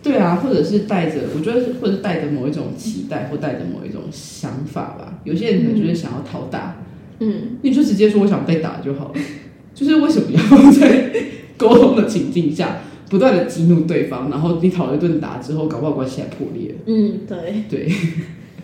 [0.00, 5.18] 对啊，或者是带着，我觉得，或者带着某一种期待，或带着某一种想法吧。
[5.24, 6.76] 有些人可能就是想要讨打，
[7.18, 9.20] 嗯，你就直接说我想被打就好了。
[9.74, 11.10] 就是为什么要在
[11.56, 12.78] 沟通的情境下
[13.10, 16.76] 不断的激怒对方，然后你讨了一顿打之后，搞不好关系还破裂。
[16.86, 17.92] 嗯，对，对，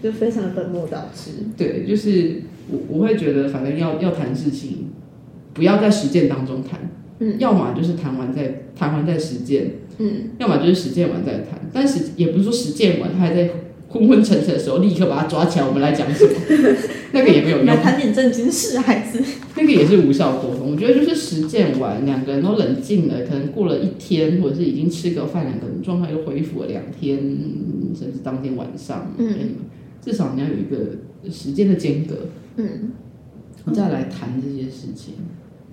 [0.03, 1.31] 就非常的本末倒置。
[1.57, 4.89] 对，就是我我会觉得，反正要要谈事情，
[5.53, 6.91] 不要在实践当中谈，
[7.21, 9.73] 嗯，要么就是谈完再谈完再实践。
[9.99, 13.49] 嗯，要么就是实践完再谈，但是也不是说实践完他还在
[13.89, 16.33] 昏昏沉沉的时候立刻把他抓起来，我们来讲什么？
[17.15, 17.67] 那个也没有用。
[17.81, 19.23] 谈点正经事，孩子。
[19.57, 20.73] 那个也是无效沟通。
[20.73, 27.17] 我觉得就是实践完，两个人都冷静了，可能过了一天，或者是已经吃个饭，两个人状态又恢复了两天，
[27.97, 29.29] 甚至当天晚上，嗯，
[30.05, 32.27] 至少你要有一个时间的间隔，
[32.57, 32.93] 嗯，
[33.73, 35.15] 再来谈这些事情，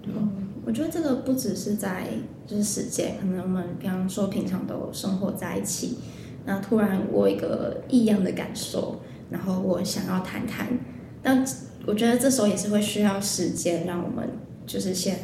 [0.02, 0.22] 对吧？
[0.64, 2.08] 我觉得这个不只是在
[2.48, 5.98] 就是时间，可能我们比方说平常都生活在一起，
[6.46, 10.68] 那突然我一个异样的感受，然后我想要谈谈，
[11.22, 11.46] 但
[11.86, 14.30] 我觉得这时候也是会需要时间，让我们
[14.66, 15.20] 就是先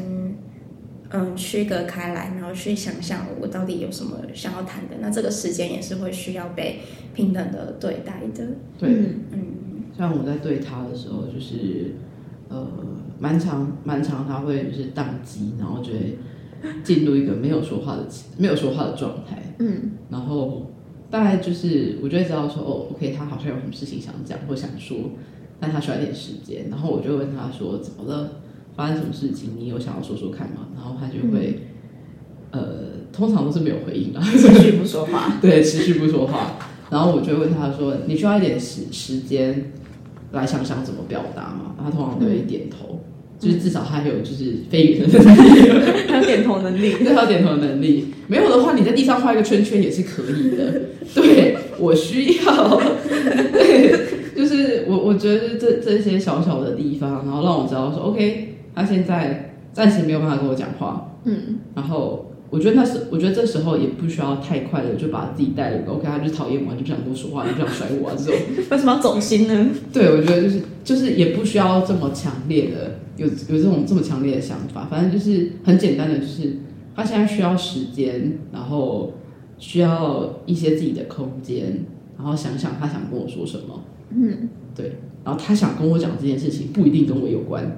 [1.11, 6.79] 嗯区隔开来，然后去想象我到底有什么想要谈的，那这个时间也是会需要被
[7.13, 8.47] 平等的对待的。
[8.77, 8.89] 对，
[9.31, 11.95] 嗯，像我在对他的时候，就是
[12.49, 12.67] 呃。
[13.19, 16.19] 蛮长蛮长，他会就是宕机，然后就会
[16.83, 18.05] 进入一个没有说话的
[18.37, 19.55] 没有说话的状态。
[19.57, 20.71] 嗯，然后
[21.09, 24.95] 大概就是我就会知道说，哦，OK，他好像有什么事情想讲或想说，
[25.59, 26.69] 但他需要一点时间。
[26.69, 28.29] 然后我就问他说，怎么了？
[28.77, 29.49] 发生什么事情？
[29.59, 30.67] 你有想要说说看吗？
[30.75, 31.59] 然后他就会，
[32.51, 32.61] 呃，
[33.11, 35.33] 通常都是没有回应啊，持续不说话。
[35.41, 36.53] 对，持续不说话。
[36.89, 39.73] 然后我就问他说，你需要一点时时间
[40.31, 41.75] 来想想怎么表达吗？
[41.83, 43.01] 他通常都会点头。
[43.39, 48.07] 就是至少他有就是非语的 能力，他有点头能力，对，他有点头能力。
[48.25, 50.81] 没有的话，你在地上画一个圈圈也是可以的。
[51.13, 52.79] 对我需要，
[53.53, 62.23] 对，就是我我觉得这这些小小的地方，然后让我知道说，OK，他现在暂时没有办法跟我讲话，嗯，然后。
[62.49, 65.81] 我觉得那是，我觉得这时候也不需要太快的就把自己带了。
[65.85, 68.33] OK，他就讨厌我，就不想跟我说话，就不想甩我啊这种。
[68.71, 69.67] 为什么要走心呢？
[69.91, 76.53] 对，我觉得就是就是也不需要这么强烈的有有这种这么强烈的想法，反正就是很简单的，就是
[76.95, 79.11] 他现在需要时间，然后
[79.57, 81.83] 需要一些自己的空间，
[82.17, 83.83] 然后想想他想跟我说什么。
[84.11, 84.93] 嗯，对，
[85.25, 87.69] 然后他想跟我讲这件事情不一定跟我有关。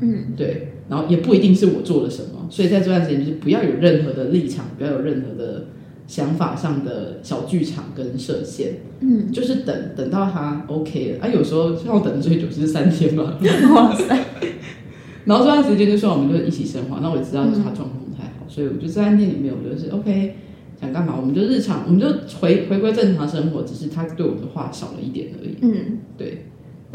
[0.00, 0.68] 嗯，对。
[0.88, 5.68] 然后也不一定是我做了什么，所以在这段时间就是不要有任何的立场，不要有任何的
[6.06, 11.28] 想法上的小剧场跟设限，嗯，就是等等到他 OK 了啊。
[11.28, 13.38] 有时候像我等的最久就是三天嘛，
[13.74, 14.24] 哇塞！
[15.24, 20.34] 然后这段时间就说我们就一起生活，那我知道就是他状况不太好，所以我就在三天里面，我就是 OK，
[20.78, 22.06] 想干嘛我们就日常，我们就
[22.40, 26.44] 回回归正常生活，只是他对我的话少了一点而已，嗯，对。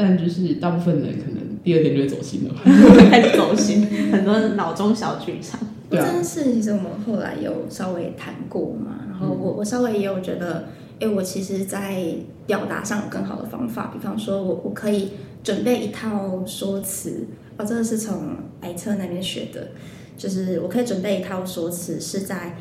[0.01, 2.55] 但就是大部分人可能第二天就会走心了，
[3.11, 5.59] 开始走心，很多脑中小剧场。
[5.91, 10.69] 这件事其实我们后来有稍微谈过嘛，然后我我稍微也有觉得，
[11.01, 12.01] 哎，我其实，在
[12.47, 15.09] 表达上有更好的方法，比方说我我可以
[15.43, 17.27] 准备一套说辞，
[17.57, 19.71] 哦，这个是从白车那边学的，
[20.17, 22.55] 就是我可以准备一套说辞是在。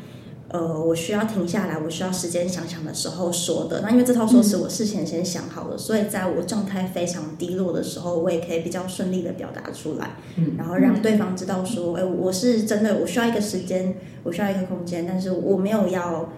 [0.51, 3.81] 呃，我需要停下来，我需要时间想想的时候说的。
[3.81, 10.15] 那因为这套说辞我事前先想好了，所以在我状态非常低落的时候，我也可以比较顺利的表达出来，
[10.57, 16.29] 然后让对方知道说，哎，我是真的，我需要一个时间，我需要一个空间，但是我没有要，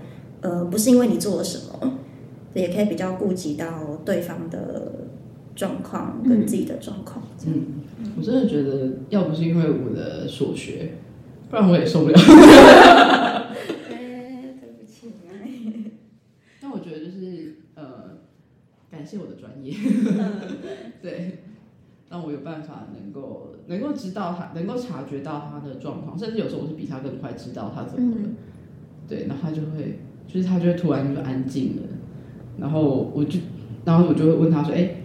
[0.41, 1.93] 呃，不是因为你做了什么，
[2.53, 3.65] 也可以比较顾及到
[4.03, 4.91] 对方的
[5.55, 7.25] 状况跟自己的状况。
[7.45, 7.65] 嗯，
[8.17, 10.95] 我真的觉得，要不是因为我的所学，
[11.49, 12.19] 不然我也受不了。
[16.81, 17.91] 感
[18.91, 21.39] 感谢我的专业，嗯， 对，
[22.09, 28.35] 让我有办法能够能够知道他，能够察觉到他的状况，甚至有时候我是比他更快知道他怎么了，嗯
[29.07, 31.83] 对，然后他就会，就是他就会突然就安静了，
[32.57, 33.39] 然后我就，
[33.85, 34.95] 然后我就会问他说，哎、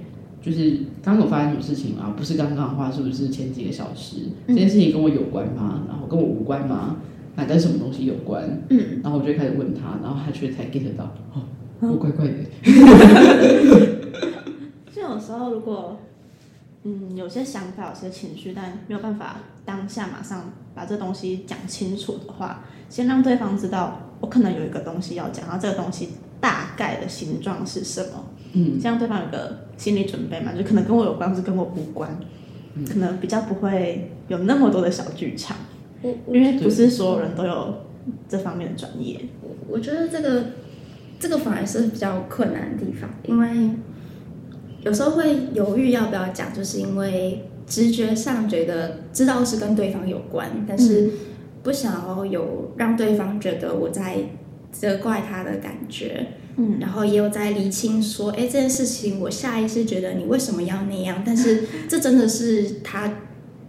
[0.43, 2.13] 就是刚刚有发生什么事情吗？
[2.17, 4.23] 不是刚刚的话，是不是前几个小时？
[4.49, 5.85] 这件事情跟我有关吗？
[5.89, 6.97] 然后跟我无关吗？
[7.37, 8.63] 那跟什么东西有关？
[8.71, 11.05] 嗯，然后我就会开始问他，然后他却才 get 到，
[11.35, 11.43] 哦，
[11.81, 12.33] 我怪怪的，
[14.95, 15.99] 就有时候如果
[16.85, 26.11] 嗯有些想法、有些情绪，但没有办法当下马上把这东西讲清楚的话，先让对方知道我可能有一个东西要讲，然后这个东西
[26.41, 28.25] 大概的形状是什么，
[28.55, 32.17] 嗯，这样对方有个心理准备嘛，就可能跟我有关，或是跟我无关，
[32.89, 35.57] 可能比较不会有那么多的小剧场，
[36.03, 37.75] 我因为不是所有人都有
[38.29, 39.21] 这方面的专业。
[39.69, 40.45] 我觉得这个
[41.19, 43.71] 这个反而是比较困难的地方，因为
[44.83, 51.11] 有时候会犹豫要不要讲，就是因为直觉上觉得知道是跟对方有关，但是
[51.63, 54.17] 不想要有让对方觉得我在
[54.71, 63.13] 责怪他的感觉，嗯然后也有在厘清说，哎，这件事情我下意识觉得你为什么要那样，但是 这真的是他，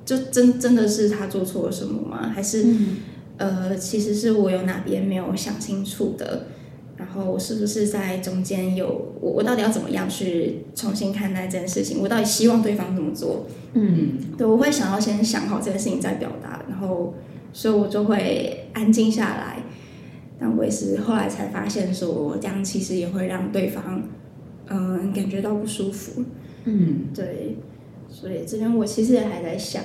[0.05, 2.31] 就真真的是他做错了什么吗？
[2.33, 2.63] 还是？
[2.63, 2.97] 嗯
[3.39, 6.47] 呃，其实是我有哪边没有想清楚的，
[6.97, 8.87] 然后我是不是在中间有
[9.21, 12.01] 我我到底要怎么样去重新看待这件事情？
[12.01, 13.45] 我到底希望对方怎么做？
[13.73, 17.13] 嗯对，我会想要先想好这件事情再表达，然后
[17.53, 19.63] 所以我就会安静下来。
[20.39, 24.03] 但我也是后来才发现，说这样其实也会让对方
[24.69, 26.23] 嗯、感觉到不舒服。
[26.65, 27.57] 嗯，对，
[28.09, 29.81] 所以这边我其实也还在想，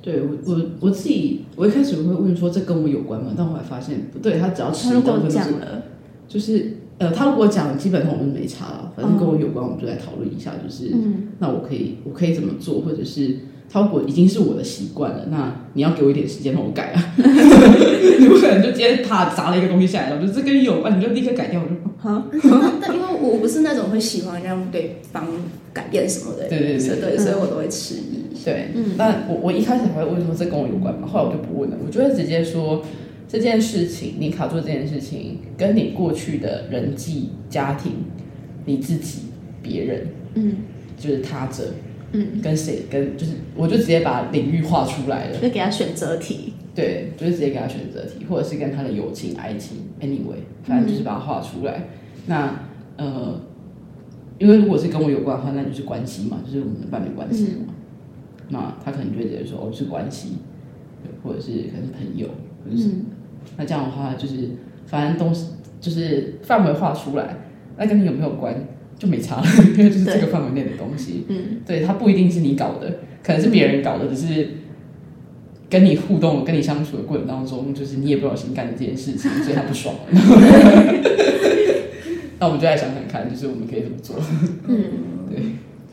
[0.00, 3.34] 对我我我自己，我一开始会问说这跟我有关吗？
[3.36, 5.82] 但我后来发现不对，他只要他迟如果到分是讲了，
[6.28, 11.28] 就是呃，他如果讲基本上我们没差了，反正跟我有关，我们就来讨论一下，就是、嗯。
[11.38, 13.36] 那我可以我可以怎么做，或者是
[13.70, 22.24] 他如果已经是我的习惯了，那你要给我一点时间让我改啊， 你不可能就今天啪砸了一个东西下来，然后就这跟你有关，你就立刻改掉，我就好，
[22.80, 25.26] 但因为我不是那种会喜欢让对方
[25.72, 28.18] 改变什么的人，对对对所以对，嗯所以我都会迟疑。
[28.44, 28.92] 对，嗯。
[28.96, 31.06] 但我我一开始还会问说这跟我有关吗？
[31.06, 32.82] 后来我就不问了，我就会直接说
[33.28, 37.92] 这件事情，你卡住这件事情，跟你过去的人际、家庭、
[38.64, 39.24] 你自己、
[39.62, 40.56] 别人，嗯
[40.96, 41.74] 就是他者，
[42.12, 45.38] 嗯，跟谁跟就是，我就直接把领域画出来了。
[45.38, 46.54] 就给他选择题。
[46.74, 51.88] 对，就是直接给他选择题，或者是跟他的友情、爱情，anyway，反正就是把它画出来。
[52.26, 52.54] 那
[52.96, 53.40] 呃，
[54.38, 57.74] 因为如果是跟我有关的话，那就是关系嘛，就是我们的伴侣关系嘛。
[58.50, 60.36] 那他可能就会直接说哦是关系，
[61.02, 62.28] 对或者是可能是朋友，
[62.64, 63.06] 或者是、嗯
[63.58, 64.48] 那这样的话就是
[64.86, 65.48] 反正东西
[65.80, 67.36] 就是范围画出来，
[67.76, 68.54] 那跟你有没有关
[68.98, 69.44] 就没差了，
[69.76, 71.24] 因为就是这个范围内的东西。
[71.28, 74.48] 嗯对，它不一定是你搞的，可能是别人搞的，只是
[75.68, 80.00] 跟你互动、跟你相处的过程当中，就是你也不小心干了这件事情，所以他不爽了。
[82.40, 84.14] 那我们就来想想看，就是我们可以怎么做。
[84.68, 84.84] 嗯，
[85.28, 85.42] 对，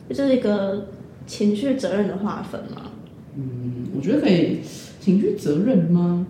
[0.08, 0.86] 这就是一个
[1.26, 2.92] 情绪责任的划分嘛。
[3.36, 4.60] 嗯，我觉得可以
[5.00, 6.24] 情绪责任吗？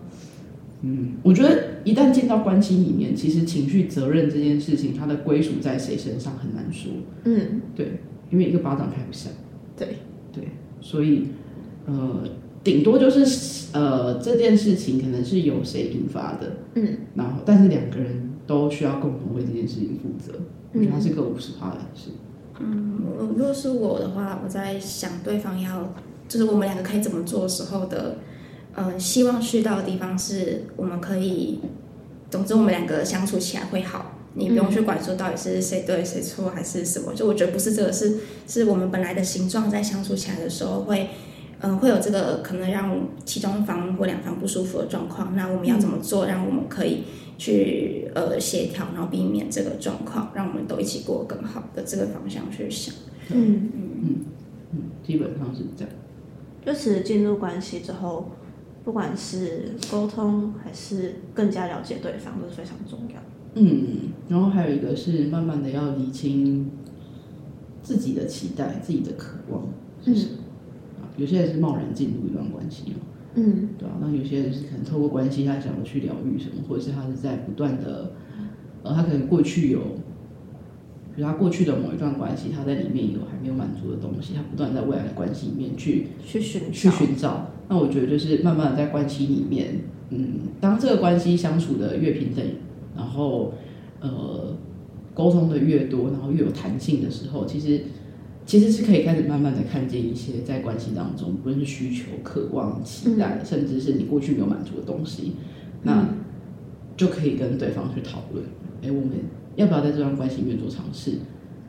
[0.82, 6.92] 嗯，我觉得一旦进到关系里面，其实情绪责任这件事情，它的归属在谁身上很难说。
[7.24, 8.00] 嗯，对，
[8.30, 9.32] 因为一个巴掌拍不响。
[9.76, 9.96] 对，
[10.32, 10.48] 对，
[10.80, 11.28] 所以
[11.86, 12.24] 呃，
[12.62, 20.38] 顶多就是呃这件事情可能是由谁引发的，嗯，然后但是两个人都需要共同为这件事情负责，
[20.72, 22.10] 我觉得它是个五十趴的事。
[22.58, 23.02] 嗯，
[23.36, 25.92] 如果是我的话，我在想对方要，
[26.26, 28.16] 就是我们两个可以怎么做的时候的，
[28.76, 31.60] 呃，希望去到的地方是我们可以，
[32.30, 34.12] 总之我们两个相处起来会好。
[34.34, 41.08] 你不用去管说到底是谁对谁错还是什么，就我觉得不是这个，是是我们本来的形状在相处起来的时候会，
[41.60, 45.34] 嗯、会有这个可能让其中一方或两方不舒服的状况。
[45.34, 47.04] 那我们要怎么做，让我们可以
[47.38, 52.94] 去呃协调，然后避免这个状况，让我们都一起过更好的这个方向去想。
[53.30, 55.90] 嗯，嗯，基本上是这样。
[56.62, 58.32] 就其实进入关系之后，
[58.87, 63.20] 不管是沟通还是更加了解对方，都是非常重要。
[63.55, 66.70] 嗯，然后还有一个是慢慢的要理清
[67.82, 69.66] 自己的期待、自己的渴望
[70.05, 70.32] 是什么。
[71.01, 72.99] 啊，有些人是贸然进入一段关系嘛，
[73.34, 78.12] 嗯对啊，那有些人是可能透过关系，他想要去疗愈什么，或者是他是在不断的，
[78.84, 79.80] 呃，他可能过去有，
[81.16, 86.89] 比如他过去的某一段关系，他在里面有还没有满足的东西，他不断在未来的关系里面去去寻去。
[86.89, 87.51] 寻找。
[87.68, 92.44] 那我觉得就是慢慢的在关系里面，嗯，当这个关系相处的越平等，
[92.96, 93.54] 然后
[94.00, 94.56] 呃，
[95.14, 97.82] 沟通的越多，然后越有弹性的时候，其实
[98.44, 105.32] 其实是可以开始慢慢的看见一些在关系当中，不论是需求、渴望、期待，甚至是你过去没有满足的东西，
[105.82, 106.06] 那
[106.96, 108.44] 就可以跟对方去讨论，
[108.82, 109.10] 哎，我们
[109.56, 111.18] 要不要在这段关系里面做尝试？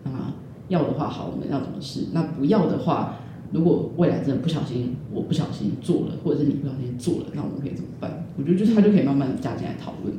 [0.04, 0.36] 啊，
[0.68, 2.06] 要的话好，我们要怎么试？
[2.14, 3.16] 那不要的话，
[3.52, 8.26] 如果未来真的不小心，我不小心做了，或者是你不小心做了，那我们可以怎么办？
[8.38, 10.14] 我觉得就是他就可以慢慢的加进来讨论。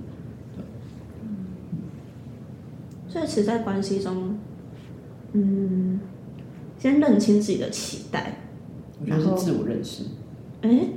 [3.09, 4.39] 所以，其实，在关系中，
[5.33, 5.99] 嗯，
[6.79, 8.39] 先认清自己的期待，
[9.01, 10.05] 我觉得是自我认识。
[10.63, 10.89] 哎，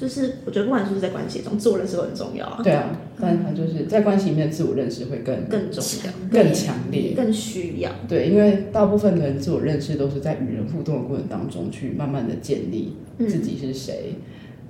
[0.00, 2.62] 就是我觉得不管是不是在关系中，自我认识都很重要啊。
[2.64, 7.92] 对啊，但是他就是在关系里面自我认识会更更重要、更强烈、更需要。
[8.08, 14.14] 对，因为大部分的人自我认识都是在与人互动的过程当中去慢慢的建立自己是谁，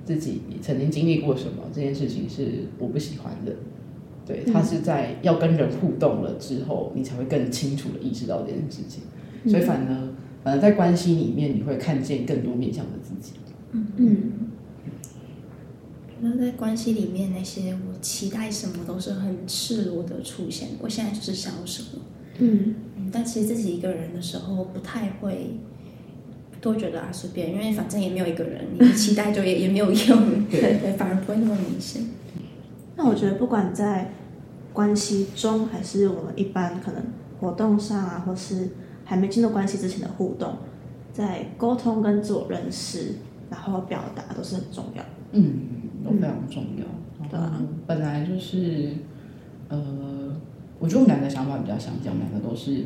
[0.03, 3.53] 自己曾经经历过什么，这件事情是我不喜欢的。
[4.27, 9.03] 对他是在要跟人互动了之后，你才会更清楚的意识到这件事情。
[9.49, 10.09] 所以反而，
[10.43, 13.33] 反而在关系里面，你会看见更多面向的自己。
[13.71, 14.31] 嗯嗯。
[16.21, 20.69] 那在关系里面，那些我期待什么都是很赤裸的出现。
[20.79, 21.89] 我现在就是想要什么。
[22.37, 22.75] 嗯。
[23.11, 25.57] 但其实自己一个人的时候，不太会
[26.61, 30.45] 多觉得啊随便，因为反正也没有一个人，你期待就也也没有用。
[30.49, 32.03] 对对，反而不会那么明显。
[32.95, 34.13] 那我觉得，不管在
[34.71, 37.03] 关系中，还是我们一般可能
[37.39, 38.69] 活动上啊，或是
[39.03, 40.55] 还没进入关系之前的互动，
[41.11, 43.15] 在沟通跟自我认识，
[43.49, 45.03] 然后表达都是很重要。
[45.33, 45.61] 嗯，
[46.03, 47.29] 都非常重要。
[47.29, 48.89] 对啊，本来就是，
[49.69, 50.35] 呃，
[50.79, 52.85] 我觉得我们两个想法比较相近，我们两个都是。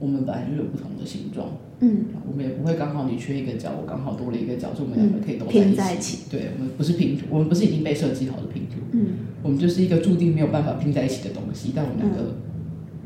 [0.00, 1.46] 我们本来就有不同的形状，
[1.78, 6.28] 嗯，我们也不会刚好你缺一个角，我刚好多了一个角，所以我们两个可以都拼在一起。
[6.28, 9.06] 对，我们不是拼图，我们不是已经被设计好的拼图，嗯，
[9.40, 12.34] 我们就是一个注定没有办法拼在一起的东西，但我们两个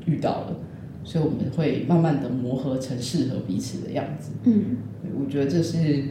[0.07, 0.57] 遇到了，
[1.05, 4.31] 所以我们会慢慢的磨合成适合彼此的样子。
[4.45, 4.79] 嗯，
[5.23, 6.05] 我觉得这是，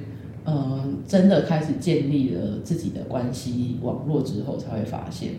[0.47, 5.33] 嗯，真的开始建立了自己的关系网络之后，才会发现，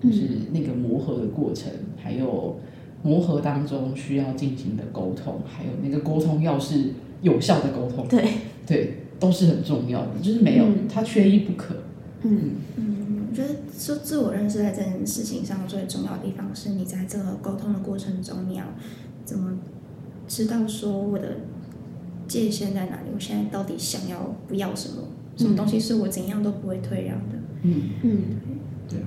[0.00, 2.56] 就是那个磨合的过程，还有。
[3.02, 6.86] 磨合当中需要进行的沟通，还有那个沟通要是
[7.22, 8.26] 有效的沟通，对
[8.66, 11.76] 对，都是很重要的，就是没有它缺一不可。
[12.22, 18.64] 嗯嗯，我觉得说自我认识在这件事情上最重要的地方，是你在这个沟通的过程中，你要
[19.24, 19.56] 怎么
[20.26, 21.36] 知道说我的
[22.26, 23.08] 界限在哪里？
[23.14, 25.02] 我现在到底想要不要什么？
[25.36, 27.36] 什么东西是我怎样都不会退让的？
[27.62, 28.18] 嗯嗯，
[28.88, 28.98] 对。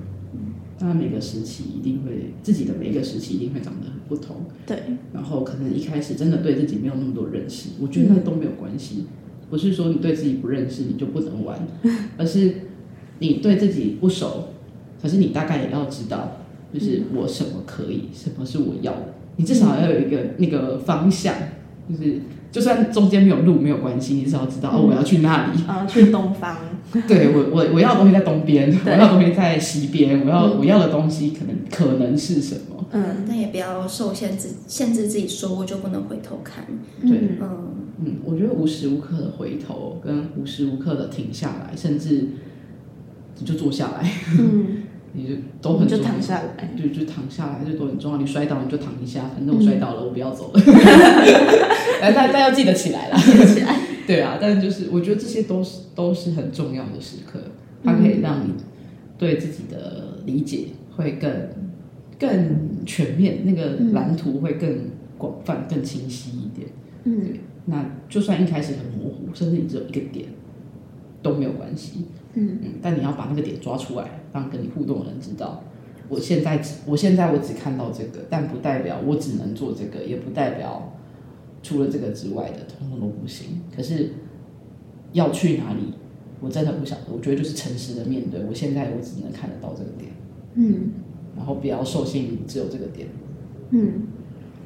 [0.78, 4.78] 那每个时期一定会自己的每一个时期一定会长得很不同，对。
[5.12, 9.06] 然后可能一开始真的对自己没有那么多认识，我觉得那都没有关系。
[9.50, 11.60] 不是说你对自己不认识你就不能玩，
[12.16, 12.54] 而是
[13.18, 14.50] 你对自己不熟，
[15.02, 16.38] 可是你大概也要知道，
[16.72, 19.14] 就是我什么可以，什么是我要的。
[19.36, 21.34] 你至少要有一个那个方向，
[21.90, 22.20] 就是
[22.52, 26.56] 就算中间没有路没有关系，你至少知道哦我要去那里，啊去东方。
[27.06, 32.84] 对我，我我要的东西在东边，我要的东西在西边，我要我要的东西可能可能是什么？
[32.90, 36.64] 嗯，但也不要受限制，限制自己说我就不能回头看。
[37.02, 37.48] 对，嗯。
[38.02, 42.28] 嗯，我觉得无时无刻的回头，跟无时无刻的停下来，甚至
[43.38, 44.79] 你就坐下来，嗯，
[45.12, 48.18] 你就都很就躺下来，对，就躺下来，就都很重要。
[48.18, 50.60] 你摔倒你就躺一下，反正我摔倒了，我不要走了。
[52.00, 53.76] 来， 大家要记得起来了，起来。
[54.06, 57.40] 对啊，但是就是我觉得这些都是都是很重要的时刻，
[57.84, 58.52] 它可以让你
[59.18, 61.30] 对自己的理解会更
[62.18, 64.68] 更全面，那个蓝图会更
[65.16, 66.68] 广泛、更清晰一点。
[67.04, 67.34] 嗯，
[67.66, 70.26] 那就算一开始很模糊，甚至你只有一个点
[71.22, 72.06] 都没有关系。
[72.34, 75.62] 嗯嗯，但你要把那个点抓出来，让跟你互动的人知道，
[76.08, 80.92] 我现在只我现在我只看到这个，但不代表我只能做这个，也不代表。
[81.62, 83.60] 除了这个之外的，通通都不行。
[83.76, 84.14] 可是
[85.12, 85.92] 要去哪里，
[86.40, 87.02] 我真的不晓得。
[87.12, 90.10] 我觉得就是诚实的面对，我现在我只能看得到这个点，
[90.54, 90.92] 嗯，
[91.36, 93.08] 然后不要受限于只有这个点，
[93.72, 94.04] 嗯。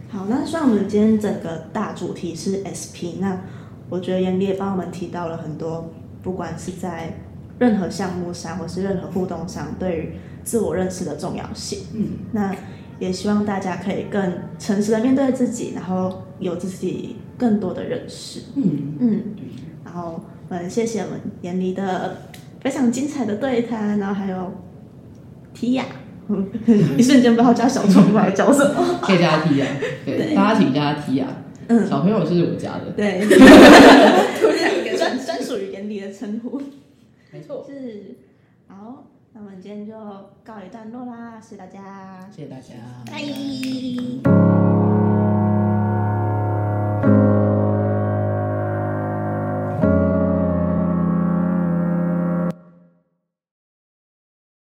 [0.09, 3.43] 好，那虽然我们今天整个大主题是 SP，那
[3.91, 5.91] 我觉得严丽也帮我们提到了很多，
[6.25, 7.15] 不管是在
[7.61, 10.13] 任何项目上，或是任何互动上，对于
[10.43, 12.53] 自我认识的重要性，嗯，那。
[13.01, 14.23] 也希望大家可以更
[14.57, 18.43] 诚实的面对自己，然后有自己更多的认识。
[18.55, 19.23] 嗯嗯，
[19.85, 22.19] 然后我们谢谢我们严离的
[22.61, 24.53] 非常精彩的对谈，然后还有
[25.53, 25.85] 提亚，
[26.97, 29.67] 一瞬间不知道叫小虫来叫什么， 可以叫他提亚，
[30.07, 31.27] 对，大家请叫他提亚。
[31.67, 33.27] 嗯，小朋友是我家的，对，
[35.55, 36.61] 属于眼里的称呼，
[37.33, 38.17] 没错，是
[38.67, 39.05] 好。
[39.33, 39.95] 那我们今天就
[40.45, 42.75] 告一段落啦，谢谢大家，谢谢大家，
[43.07, 44.84] 拜。